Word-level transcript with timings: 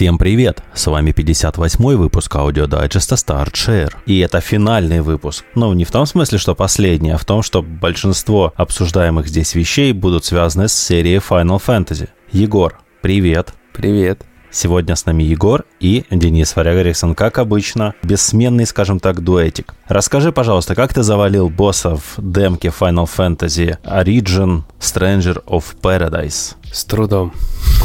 Всем 0.00 0.16
привет! 0.16 0.62
С 0.72 0.86
вами 0.86 1.10
58-й 1.10 1.96
выпуск 1.96 2.34
аудиодайджеста 2.34 3.16
Start 3.16 3.52
Share. 3.52 3.92
И 4.06 4.18
это 4.20 4.40
финальный 4.40 5.02
выпуск. 5.02 5.44
Ну, 5.54 5.74
не 5.74 5.84
в 5.84 5.90
том 5.90 6.06
смысле, 6.06 6.38
что 6.38 6.54
последний, 6.54 7.10
а 7.10 7.18
в 7.18 7.26
том, 7.26 7.42
что 7.42 7.60
большинство 7.60 8.54
обсуждаемых 8.56 9.28
здесь 9.28 9.54
вещей 9.54 9.92
будут 9.92 10.24
связаны 10.24 10.68
с 10.68 10.72
серией 10.72 11.18
Final 11.18 11.60
Fantasy. 11.62 12.08
Егор, 12.32 12.80
привет! 13.02 13.52
Привет! 13.74 14.22
Сегодня 14.50 14.96
с 14.96 15.04
нами 15.04 15.22
Егор 15.22 15.66
и 15.80 16.06
Денис 16.10 16.56
Варягариксон, 16.56 17.14
как 17.14 17.36
обычно, 17.36 17.94
бессменный, 18.02 18.64
скажем 18.64 19.00
так, 19.00 19.20
дуэтик. 19.20 19.74
Расскажи, 19.86 20.32
пожалуйста, 20.32 20.74
как 20.74 20.94
ты 20.94 21.02
завалил 21.02 21.50
боссов 21.50 22.14
демки 22.16 22.68
Final 22.68 23.06
Fantasy 23.06 23.76
Origin 23.84 24.62
Stranger 24.80 25.44
of 25.44 25.64
Paradise? 25.82 26.54
С 26.72 26.86
трудом. 26.86 27.34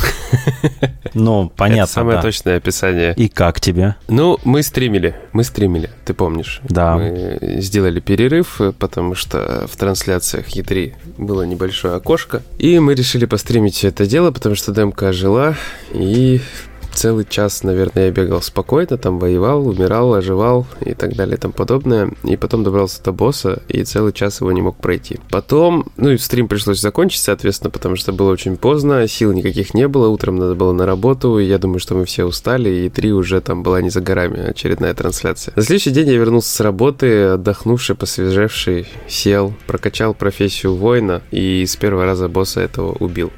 Ну, 1.16 1.50
понятно, 1.56 1.84
Это 1.84 1.92
самое 1.92 2.18
да. 2.18 2.22
точное 2.22 2.58
описание. 2.58 3.14
И 3.16 3.30
как 3.30 3.62
тебе? 3.62 3.96
Ну, 4.10 4.38
мы 4.44 4.62
стримили, 4.64 5.16
мы 5.32 5.46
стримили, 5.46 5.90
ты 6.04 6.14
помнишь. 6.14 6.60
Да. 6.68 6.98
Мы 6.98 7.40
сделали 7.62 8.02
перерыв, 8.02 8.60
потому 8.80 9.16
что 9.16 9.66
в 9.72 9.78
трансляциях 9.78 10.50
E3 10.50 10.94
было 11.18 11.44
небольшое 11.44 11.96
окошко. 11.96 12.42
И 12.60 12.80
мы 12.80 12.96
решили 12.96 13.26
постримить 13.26 13.86
это 13.86 14.06
дело, 14.06 14.32
потому 14.32 14.56
что 14.56 14.74
демка 14.74 15.14
жила, 15.14 15.56
и 15.94 16.42
целый 16.96 17.26
час, 17.30 17.64
наверное, 17.64 18.06
я 18.06 18.12
бегал 18.12 18.42
спокойно, 18.42 18.98
там 18.98 19.20
воевал, 19.20 19.68
умирал, 19.68 20.14
оживал 20.14 20.66
и 20.84 20.94
так 20.94 21.16
далее 21.16 21.38
и 21.38 21.40
тому 21.40 21.54
подобное. 21.54 22.12
И 22.24 22.38
потом 22.38 22.64
добрался 22.64 23.04
до 23.04 23.12
босса, 23.12 23.62
и 23.68 23.84
целый 23.84 24.14
час 24.14 24.42
его 24.42 24.52
не 24.52 24.62
мог 24.62 24.78
пройти. 24.78 25.20
Потом, 25.30 25.86
ну 25.98 26.12
и 26.12 26.18
стрим 26.18 26.48
пришлось 26.48 26.80
закончить, 26.80 27.22
соответственно, 27.22 27.70
потому 27.70 27.96
что 27.96 28.14
было 28.14 28.32
очень 28.32 28.58
поздно, 28.58 29.08
сил 29.08 29.34
никаких 29.34 29.74
не 29.74 29.88
было, 29.88 30.08
утром 30.08 30.38
надо 30.38 30.56
было 30.56 30.72
на 30.72 30.86
работу, 30.86 31.38
и 31.38 31.46
я 31.46 31.58
думаю, 31.58 31.80
что 31.80 31.96
мы 31.96 32.06
все 32.06 32.26
устали, 32.26 32.70
и 32.70 32.90
три 32.90 33.12
уже 33.12 33.42
там 33.42 33.64
была 33.64 33.82
не 33.82 33.90
за 33.90 34.02
горами 34.02 34.40
очередная 34.50 34.94
трансляция. 34.94 35.54
На 35.56 35.64
следующий 35.64 35.92
день 35.92 36.08
я 36.10 36.18
вернулся 36.18 36.50
с 36.50 36.60
работы, 36.60 37.24
отдохнувший, 37.24 37.96
посвежевший, 37.96 38.88
сел, 39.08 39.54
прокачал 39.68 40.14
профессию 40.14 40.76
воина, 40.76 41.22
и 41.32 41.66
с 41.66 41.76
первого 41.76 42.06
раза 42.06 42.30
босса 42.30 42.62
этого 42.62 42.94
убил. 42.94 43.32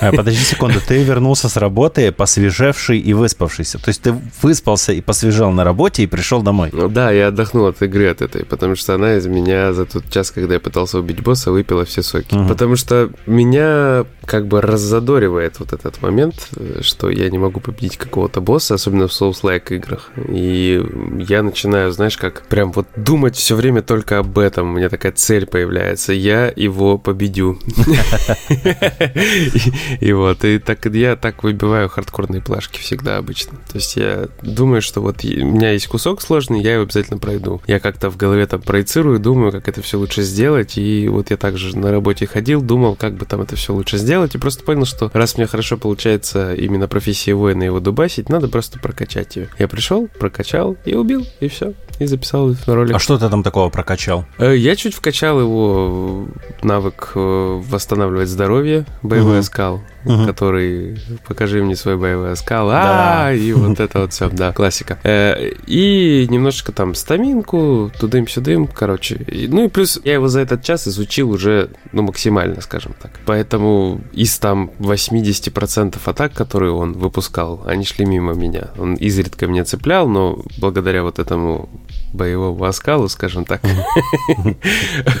А, 0.00 0.12
подожди 0.12 0.40
секунду, 0.40 0.78
ты 0.86 1.02
вернулся 1.02 1.48
с 1.48 1.56
работы, 1.56 2.12
посвежевший 2.12 2.97
и 2.98 3.12
выспавшийся. 3.12 3.78
То 3.78 3.88
есть 3.88 4.02
ты 4.02 4.14
выспался 4.42 4.92
и 4.92 5.00
посвежал 5.00 5.52
на 5.52 5.64
работе 5.64 6.02
и 6.02 6.06
пришел 6.06 6.42
домой. 6.42 6.70
Ну 6.72 6.88
да, 6.88 7.10
я 7.10 7.28
отдохнул 7.28 7.66
от 7.66 7.82
игры 7.82 8.08
от 8.08 8.22
этой, 8.22 8.44
потому 8.44 8.76
что 8.76 8.94
она 8.94 9.16
из 9.16 9.26
меня 9.26 9.72
за 9.72 9.86
тот 9.86 10.10
час, 10.10 10.30
когда 10.30 10.54
я 10.54 10.60
пытался 10.60 10.98
убить 10.98 11.22
босса, 11.22 11.50
выпила 11.50 11.84
все 11.84 12.02
соки. 12.02 12.34
Угу. 12.34 12.48
Потому 12.48 12.76
что 12.76 13.10
меня 13.26 14.04
как 14.24 14.46
бы 14.46 14.60
раззадоривает 14.60 15.58
вот 15.58 15.72
этот 15.72 16.02
момент, 16.02 16.48
что 16.82 17.10
я 17.10 17.30
не 17.30 17.38
могу 17.38 17.60
победить 17.60 17.96
какого-то 17.96 18.40
босса, 18.40 18.74
особенно 18.74 19.08
в 19.08 19.12
Souls-like 19.12 19.74
играх. 19.74 20.10
И 20.28 20.82
я 21.28 21.42
начинаю, 21.42 21.92
знаешь, 21.92 22.16
как 22.16 22.42
прям 22.42 22.72
вот 22.72 22.86
думать 22.96 23.36
все 23.36 23.54
время 23.54 23.82
только 23.82 24.18
об 24.18 24.38
этом. 24.38 24.70
У 24.70 24.76
меня 24.76 24.88
такая 24.88 25.12
цель 25.12 25.46
появляется. 25.46 26.12
Я 26.12 26.52
его 26.54 26.98
победю. 26.98 27.58
И 30.00 30.12
вот, 30.12 30.44
и 30.44 30.58
так 30.58 30.84
я 30.86 31.16
так 31.16 31.42
выбиваю 31.42 31.88
хардкорные 31.88 32.42
плашки 32.42 32.78
всегда 32.88 33.18
обычно. 33.18 33.58
То 33.70 33.76
есть 33.76 33.96
я 33.96 34.28
думаю, 34.40 34.80
что 34.80 35.02
вот 35.02 35.22
у 35.22 35.28
меня 35.28 35.72
есть 35.72 35.86
кусок 35.88 36.22
сложный, 36.22 36.62
я 36.62 36.74
его 36.74 36.84
обязательно 36.84 37.18
пройду. 37.18 37.60
Я 37.66 37.80
как-то 37.80 38.10
в 38.10 38.16
голове 38.16 38.46
там 38.46 38.62
проецирую, 38.62 39.18
думаю, 39.18 39.52
как 39.52 39.68
это 39.68 39.82
все 39.82 39.98
лучше 39.98 40.22
сделать. 40.22 40.78
И 40.78 41.06
вот 41.08 41.30
я 41.30 41.36
также 41.36 41.76
на 41.76 41.90
работе 41.90 42.26
ходил, 42.26 42.62
думал, 42.62 42.96
как 42.96 43.14
бы 43.14 43.26
там 43.26 43.42
это 43.42 43.56
все 43.56 43.74
лучше 43.74 43.98
сделать. 43.98 44.34
И 44.34 44.38
просто 44.38 44.64
понял, 44.64 44.86
что 44.86 45.10
раз 45.12 45.36
мне 45.36 45.46
хорошо 45.46 45.76
получается 45.76 46.54
именно 46.54 46.88
профессия 46.88 47.34
воина 47.34 47.62
его 47.62 47.78
дубасить, 47.78 48.30
надо 48.30 48.48
просто 48.48 48.78
прокачать 48.78 49.36
ее. 49.36 49.48
Я 49.58 49.68
пришел, 49.68 50.08
прокачал 50.18 50.76
и 50.86 50.94
убил, 50.94 51.26
и 51.40 51.48
все. 51.48 51.74
И 51.98 52.06
записал 52.06 52.54
на 52.66 52.74
ролик. 52.74 52.94
А 52.94 52.98
что 52.98 53.18
ты 53.18 53.28
там 53.28 53.42
такого 53.42 53.68
прокачал? 53.68 54.24
Э, 54.38 54.56
я 54.56 54.76
чуть 54.76 54.94
вкачал 54.94 55.40
его 55.40 56.28
навык 56.62 57.12
э, 57.14 57.62
восстанавливать 57.68 58.28
здоровье, 58.28 58.86
боевой 59.02 59.38
угу. 59.38 59.42
скал 59.42 59.82
угу. 60.08 60.26
который 60.26 60.98
покажи 61.26 61.62
мне 61.62 61.76
свой 61.76 61.96
боевой 61.96 62.32
оскал, 62.32 62.68
а, 62.72 63.32
и 63.32 63.52
вот 63.52 63.78
это 63.80 64.00
вот 64.00 64.12
все, 64.12 64.28
да, 64.30 64.52
классика. 64.52 64.98
Э, 65.04 65.50
и 65.66 66.26
немножечко 66.28 66.72
там 66.72 66.94
стаминку, 66.94 67.90
тудым-сюдым, 68.00 68.66
короче. 68.66 69.24
Ну 69.48 69.66
и 69.66 69.68
плюс 69.68 70.00
я 70.04 70.14
его 70.14 70.28
за 70.28 70.40
этот 70.40 70.62
час 70.62 70.88
изучил 70.88 71.30
уже, 71.30 71.70
ну, 71.92 72.02
максимально, 72.02 72.60
скажем 72.60 72.94
так. 73.00 73.12
Поэтому 73.26 74.00
из 74.12 74.38
там 74.38 74.70
80% 74.78 75.96
атак, 76.04 76.32
которые 76.32 76.72
он 76.72 76.92
выпускал, 76.94 77.62
они 77.66 77.84
шли 77.84 78.04
мимо 78.04 78.32
меня. 78.32 78.68
Он 78.78 78.94
изредка 78.94 79.46
меня 79.46 79.64
цеплял, 79.64 80.08
но 80.08 80.42
благодаря 80.58 81.02
вот 81.02 81.18
этому 81.18 81.68
боевому 82.12 82.64
оскалу, 82.64 83.08
скажем 83.08 83.44
так, 83.44 83.62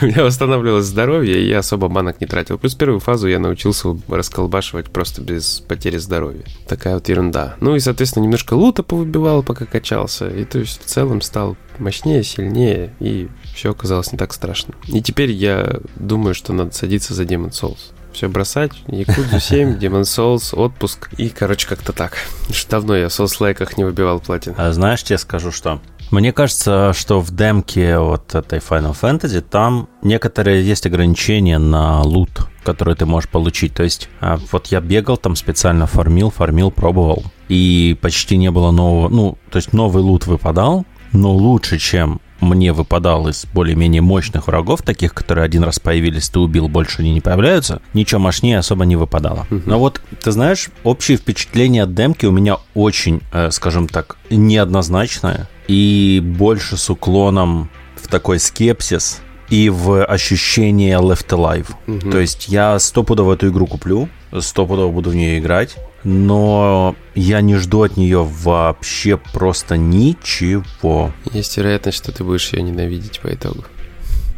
у 0.02 0.06
меня 0.06 0.24
восстанавливалось 0.24 0.86
здоровье, 0.86 1.40
и 1.40 1.48
я 1.48 1.58
особо 1.58 1.88
банок 1.88 2.20
не 2.20 2.26
тратил. 2.26 2.58
Плюс 2.58 2.74
первую 2.74 3.00
фазу 3.00 3.28
я 3.28 3.38
научился 3.38 3.96
расколбашивать 4.08 4.90
просто 4.90 5.22
без 5.22 5.60
потери 5.60 5.98
здоровья. 5.98 6.44
Такая 6.66 6.94
вот 6.94 7.08
ерунда. 7.08 7.56
Ну 7.60 7.76
и, 7.76 7.80
соответственно, 7.80 8.24
немножко 8.24 8.54
лута 8.54 8.82
повыбивал, 8.82 9.42
пока 9.42 9.64
качался. 9.64 10.28
И 10.28 10.44
то 10.44 10.58
есть 10.58 10.82
в 10.82 10.86
целом 10.86 11.20
стал 11.20 11.56
мощнее, 11.78 12.22
сильнее, 12.24 12.92
и 13.00 13.28
все 13.54 13.70
оказалось 13.70 14.12
не 14.12 14.18
так 14.18 14.32
страшно. 14.32 14.74
И 14.86 15.00
теперь 15.00 15.30
я 15.30 15.80
думаю, 15.96 16.34
что 16.34 16.52
надо 16.52 16.74
садиться 16.74 17.14
за 17.14 17.24
Demon 17.24 17.50
Souls 17.50 17.92
все 18.18 18.28
бросать. 18.28 18.72
Якудзу 18.88 19.38
7, 19.40 19.78
Demon 19.78 20.02
Souls, 20.02 20.54
отпуск. 20.54 21.08
И, 21.18 21.28
короче, 21.28 21.68
как-то 21.68 21.92
так. 21.92 22.18
Давно 22.68 22.96
я 22.96 23.08
в 23.08 23.12
соус-лайках 23.12 23.76
не 23.76 23.84
выбивал 23.84 24.18
платин. 24.18 24.54
А 24.56 24.72
знаешь, 24.72 25.04
тебе 25.04 25.18
скажу, 25.18 25.52
что 25.52 25.80
мне 26.10 26.32
кажется, 26.32 26.92
что 26.94 27.20
в 27.20 27.30
демке 27.34 27.98
вот 27.98 28.34
этой 28.34 28.60
Final 28.60 28.96
Fantasy 28.98 29.40
там 29.40 29.88
некоторые 30.02 30.66
есть 30.66 30.86
ограничения 30.86 31.58
на 31.58 32.02
лут, 32.02 32.30
который 32.64 32.94
ты 32.94 33.06
можешь 33.06 33.28
получить. 33.28 33.74
То 33.74 33.82
есть 33.82 34.08
а, 34.20 34.38
вот 34.52 34.68
я 34.68 34.80
бегал 34.80 35.16
там 35.16 35.36
специально 35.36 35.86
фармил, 35.86 36.30
фармил, 36.30 36.70
пробовал. 36.70 37.24
И 37.48 37.96
почти 38.00 38.36
не 38.36 38.50
было 38.50 38.70
нового, 38.70 39.08
ну, 39.08 39.38
то 39.50 39.56
есть 39.56 39.72
новый 39.72 40.02
лут 40.02 40.26
выпадал, 40.26 40.84
но 41.12 41.32
лучше, 41.32 41.78
чем 41.78 42.20
мне 42.40 42.72
выпадал 42.72 43.28
из 43.28 43.46
более-менее 43.52 44.02
мощных 44.02 44.46
врагов, 44.46 44.82
таких, 44.82 45.14
которые 45.14 45.44
один 45.44 45.64
раз 45.64 45.78
появились, 45.78 46.28
ты 46.28 46.38
убил, 46.38 46.68
больше 46.68 47.00
они 47.00 47.12
не 47.12 47.20
появляются, 47.20 47.80
ничего 47.94 48.20
мощнее 48.20 48.58
особо 48.58 48.84
не 48.84 48.96
выпадало. 48.96 49.46
Но 49.50 49.78
вот, 49.78 50.00
ты 50.22 50.30
знаешь, 50.30 50.68
общее 50.84 51.16
впечатление 51.16 51.82
от 51.82 51.94
демки 51.94 52.26
у 52.26 52.30
меня 52.30 52.58
очень, 52.74 53.22
э, 53.32 53.50
скажем 53.50 53.88
так, 53.88 54.16
неоднозначное 54.30 55.48
и 55.68 56.20
больше 56.24 56.76
с 56.76 56.90
уклоном 56.90 57.70
в 57.94 58.08
такой 58.08 58.40
скепсис 58.40 59.20
и 59.50 59.70
в 59.70 60.04
ощущение 60.04 60.98
left 60.98 61.28
alive. 61.28 61.68
Угу. 61.86 62.10
То 62.10 62.18
есть 62.18 62.48
я 62.48 62.78
стопудово 62.78 63.34
эту 63.34 63.48
игру 63.48 63.66
куплю, 63.66 64.08
стопудово 64.38 64.90
буду 64.90 65.10
в 65.10 65.14
нее 65.14 65.38
играть, 65.38 65.76
но 66.04 66.96
я 67.14 67.40
не 67.40 67.56
жду 67.56 67.82
от 67.82 67.96
нее 67.96 68.24
вообще 68.24 69.16
просто 69.16 69.76
ничего. 69.76 71.12
Есть 71.32 71.56
вероятность, 71.56 71.98
что 71.98 72.12
ты 72.12 72.24
будешь 72.24 72.52
ее 72.52 72.62
ненавидеть 72.62 73.20
по 73.20 73.32
итогу. 73.32 73.64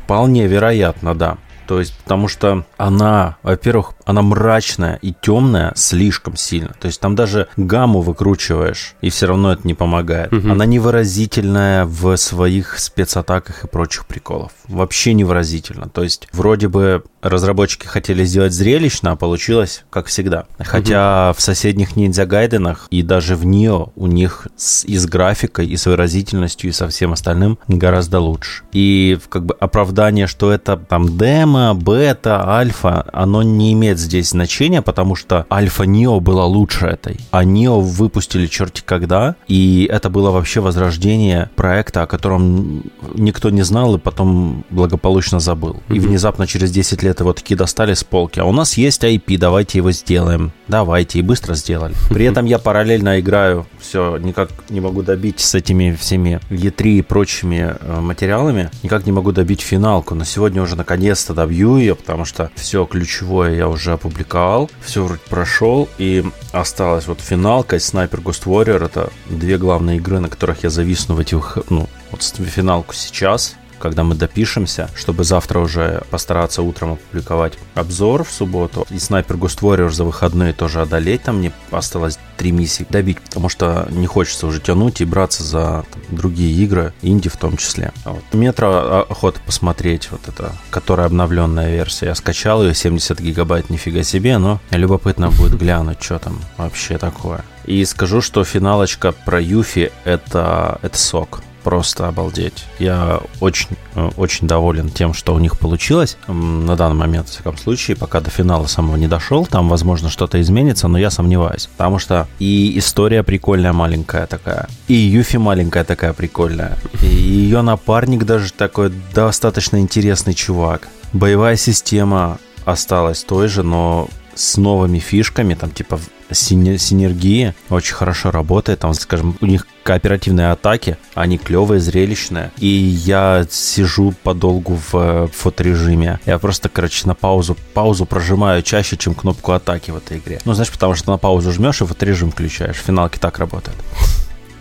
Вполне 0.05 0.47
вероятно, 0.47 1.15
да. 1.15 1.39
То 1.71 1.79
есть, 1.79 1.97
потому 2.03 2.27
что 2.27 2.65
она, 2.79 3.37
во-первых, 3.45 3.93
она 4.05 4.23
мрачная 4.23 4.97
и 4.97 5.15
темная 5.15 5.73
слишком 5.77 6.35
сильно. 6.35 6.75
То 6.81 6.87
есть 6.87 7.01
там 7.01 7.15
даже 7.15 7.47
гамму 7.57 8.01
выкручиваешь, 8.01 8.97
и 9.01 9.09
все 9.09 9.27
равно 9.27 9.53
это 9.53 9.65
не 9.69 9.75
помогает. 9.75 10.33
Угу. 10.33 10.51
Она 10.51 10.67
невыразительная 10.67 11.85
в 11.85 12.17
своих 12.17 12.77
спецатаках 12.81 13.63
и 13.63 13.69
прочих 13.69 14.07
приколов. 14.07 14.51
Вообще 14.67 15.13
невыразительно. 15.13 15.89
То 15.89 16.03
есть 16.03 16.27
вроде 16.33 16.67
бы 16.67 17.05
разработчики 17.23 17.87
хотели 17.87 18.25
сделать 18.25 18.53
зрелищно, 18.53 19.13
а 19.13 19.17
получилось 19.17 19.85
как 19.91 20.07
всегда. 20.07 20.47
Хотя 20.59 21.31
угу. 21.31 21.39
в 21.39 21.43
соседних 21.43 21.97
ниндзя 21.97 22.27
гайденах 22.27 22.87
и 22.91 23.03
даже 23.03 23.37
в 23.37 23.45
Нио 23.45 23.93
у 23.97 24.07
них 24.07 24.49
с, 24.57 24.85
и 24.85 24.97
с 24.97 25.07
графикой, 25.07 25.67
и 25.67 25.77
с 25.77 25.87
выразительностью, 25.87 26.71
и 26.71 26.73
со 26.73 26.89
всем 26.89 27.13
остальным 27.13 27.59
гораздо 27.69 28.21
лучше. 28.21 28.65
И 28.73 29.19
как 29.29 29.47
бы 29.47 29.55
оправдание, 29.59 30.27
что 30.27 30.53
это 30.53 30.77
там 30.77 31.19
демо, 31.19 31.75
бета, 31.75 32.49
альфа, 32.49 33.07
оно 33.13 33.43
не 33.43 33.73
имеет 33.73 33.99
здесь 33.99 34.31
значения, 34.31 34.83
потому 34.83 35.15
что 35.15 35.47
альфа 35.51 35.85
Нио 35.85 36.21
была 36.21 36.47
лучше 36.47 36.87
этой. 36.87 37.19
А 37.31 37.45
Нио 37.45 37.81
выпустили 37.81 38.47
черти 38.47 38.83
когда, 38.85 39.37
и 39.47 39.89
это 39.91 40.11
было 40.11 40.31
вообще 40.31 40.61
возрождение 40.61 41.51
проекта, 41.57 42.03
о 42.03 42.07
котором 42.07 42.85
никто 43.15 43.51
не 43.51 43.63
знал 43.63 43.97
и 43.97 43.99
потом 43.99 44.65
благополучно 44.71 45.41
забыл. 45.41 45.81
Угу. 45.89 45.95
И 45.95 45.99
внезапно 45.99 46.47
через 46.47 46.71
10 46.71 47.03
лет 47.03 47.10
гаджеты 47.11 47.25
вот 47.25 47.37
такие 47.37 47.57
достали 47.57 47.95
с 47.95 48.05
полки, 48.05 48.41
а 48.41 48.45
у 48.45 48.53
нас 48.53 48.77
есть 48.77 49.03
IP, 49.05 49.39
давайте 49.39 49.79
его 49.79 49.91
сделаем. 49.91 50.53
Давайте, 50.69 51.19
и 51.19 51.23
быстро 51.23 51.55
сделали. 51.55 51.95
При 52.11 52.25
этом 52.25 52.47
я 52.47 52.59
параллельно 52.59 53.19
играю, 53.19 53.67
все, 53.81 54.17
никак 54.19 54.51
не 54.69 54.81
могу 54.81 55.03
добить 55.03 55.41
с 55.41 55.55
этими 55.55 55.97
всеми 55.99 56.41
E3 56.51 56.99
и 56.99 57.03
прочими 57.03 57.75
э, 57.79 58.01
материалами, 58.01 58.71
никак 58.83 59.07
не 59.07 59.13
могу 59.13 59.33
добить 59.33 59.61
финалку. 59.61 60.15
Но 60.15 60.25
сегодня 60.25 60.63
уже 60.63 60.77
наконец-то 60.77 61.35
добью 61.35 61.77
ее, 61.77 61.95
потому 61.95 62.25
что 62.25 62.51
все 62.55 62.85
ключевое 62.85 63.57
я 63.57 63.69
уже 63.69 63.93
опубликовал, 63.93 64.71
все 64.81 65.03
вроде 65.03 65.23
прошел, 65.29 65.89
и 65.99 66.25
осталась 66.53 67.07
вот 67.07 67.21
финалка 67.21 67.77
и 67.77 67.79
Sniper 67.81 68.23
Ghost 68.23 68.45
Warrior. 68.45 68.85
Это 68.85 69.11
две 69.29 69.59
главные 69.59 69.97
игры, 69.97 70.21
на 70.21 70.29
которых 70.29 70.63
я 70.63 70.71
зависну 70.71 71.17
в 71.17 71.21
этих, 71.21 71.59
ну, 71.69 71.89
вот 72.13 72.23
финалку 72.23 72.95
сейчас 72.95 73.57
когда 73.81 74.05
мы 74.05 74.15
допишемся, 74.15 74.89
чтобы 74.95 75.25
завтра 75.25 75.59
уже 75.59 76.03
постараться 76.11 76.63
утром 76.63 76.93
опубликовать 76.93 77.55
обзор 77.75 78.25
в 78.25 78.31
субботу. 78.31 78.87
И 78.91 78.99
Снайпер 78.99 79.37
Ghost 79.37 79.61
Warrior 79.61 79.91
за 79.91 80.05
выходные 80.05 80.53
тоже 80.53 80.81
одолеть. 80.83 81.23
Там 81.23 81.39
мне 81.39 81.53
осталось 81.71 82.19
три 82.37 82.53
миссии 82.53 82.87
добить, 82.89 83.21
потому 83.21 83.49
что 83.49 83.87
не 83.91 84.07
хочется 84.07 84.47
уже 84.47 84.61
тянуть 84.61 85.01
и 85.01 85.05
браться 85.05 85.43
за 85.43 85.85
там, 85.91 86.03
другие 86.11 86.55
игры, 86.65 86.93
инди 87.03 87.29
в 87.29 87.37
том 87.37 87.57
числе. 87.57 87.93
Вот. 88.05 88.23
Метро 88.33 88.71
а, 88.73 89.07
охота 89.09 89.41
посмотреть, 89.45 90.11
вот 90.11 90.21
это, 90.29 90.53
которая 90.71 91.07
обновленная 91.07 91.71
версия. 91.71 92.07
Я 92.07 92.15
скачал 92.15 92.65
ее, 92.65 92.75
70 92.75 93.21
гигабайт, 93.21 93.71
нифига 93.71 94.03
себе, 94.03 94.39
но 94.39 94.61
любопытно 94.71 95.31
будет 95.31 95.53
глянуть, 95.59 96.03
что 96.03 96.19
там 96.19 96.39
вообще 96.57 96.99
такое. 96.99 97.45
И 97.65 97.85
скажу, 97.85 98.21
что 98.21 98.43
финалочка 98.45 99.13
про 99.13 99.41
Юфи 99.41 99.93
это, 100.05 100.79
это 100.83 100.99
сок 100.99 101.43
просто 101.61 102.09
обалдеть. 102.09 102.65
Я 102.79 103.21
очень, 103.41 103.69
э, 103.95 104.11
очень 104.17 104.47
доволен 104.47 104.91
тем, 104.91 105.15
что 105.15 105.35
у 105.35 105.39
них 105.39 105.59
получилось 105.59 106.17
на 106.27 106.77
данный 106.77 106.97
момент, 106.97 107.29
в 107.29 107.33
всяком 107.33 107.57
случае, 107.57 107.97
пока 107.97 108.21
до 108.21 108.31
финала 108.31 108.67
самого 108.67 108.97
не 108.97 109.09
дошел. 109.09 109.47
Там, 109.47 109.69
возможно, 109.69 110.09
что-то 110.09 110.41
изменится, 110.41 110.89
но 110.89 110.99
я 110.99 111.11
сомневаюсь. 111.11 111.69
Потому 111.77 111.99
что 111.99 112.27
и 112.39 112.79
история 112.79 113.23
прикольная 113.23 113.73
маленькая 113.73 114.27
такая, 114.27 114.69
и 114.89 114.95
Юфи 114.95 115.37
маленькая 115.37 115.85
такая 115.85 116.13
прикольная, 116.13 116.79
и 117.03 117.07
ее 117.07 117.63
напарник 117.63 118.25
даже 118.25 118.53
такой 118.53 118.93
достаточно 119.15 119.81
интересный 119.81 120.35
чувак. 120.35 120.89
Боевая 121.13 121.57
система 121.57 122.39
осталась 122.65 123.25
той 123.25 123.49
же, 123.49 123.63
но 123.63 124.09
с 124.35 124.57
новыми 124.57 124.99
фишками, 124.99 125.55
там 125.55 125.71
типа 125.71 125.99
синергии 126.33 127.55
очень 127.69 127.95
хорошо 127.95 128.31
работает. 128.31 128.81
Там, 128.81 128.95
скажем, 128.95 129.37
у 129.41 129.47
них 129.47 129.67
кооперативные 129.83 130.51
атаки, 130.51 130.97
они 131.15 131.39
клевые, 131.39 131.81
зрелищные. 131.81 132.53
И 132.59 132.67
я 132.67 133.47
сижу 133.51 134.15
подолгу 134.23 134.79
в 134.91 134.95
э, 134.95 135.29
фоторежиме. 135.33 136.21
Я 136.27 136.39
просто, 136.39 136.69
короче, 136.69 137.07
на 137.07 137.15
паузу, 137.15 137.57
паузу 137.75 138.07
прожимаю 138.07 138.63
чаще, 138.63 138.97
чем 138.97 139.15
кнопку 139.15 139.53
атаки 139.53 139.91
в 139.91 139.97
этой 139.97 140.19
игре. 140.19 140.41
Ну, 140.45 140.55
знаешь, 140.55 140.71
потому 140.71 140.95
что 140.95 141.11
на 141.11 141.19
паузу 141.19 141.53
жмешь 141.53 141.81
и 141.81 141.87
фоторежим 141.87 142.31
включаешь. 142.31 142.77
Финалки 142.77 143.19
так 143.19 143.39
работает. 143.39 143.77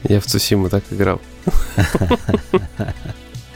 Я 0.03 0.19
в 0.21 0.25
Цусиму 0.25 0.69
так 0.69 0.83
играл. 0.91 1.21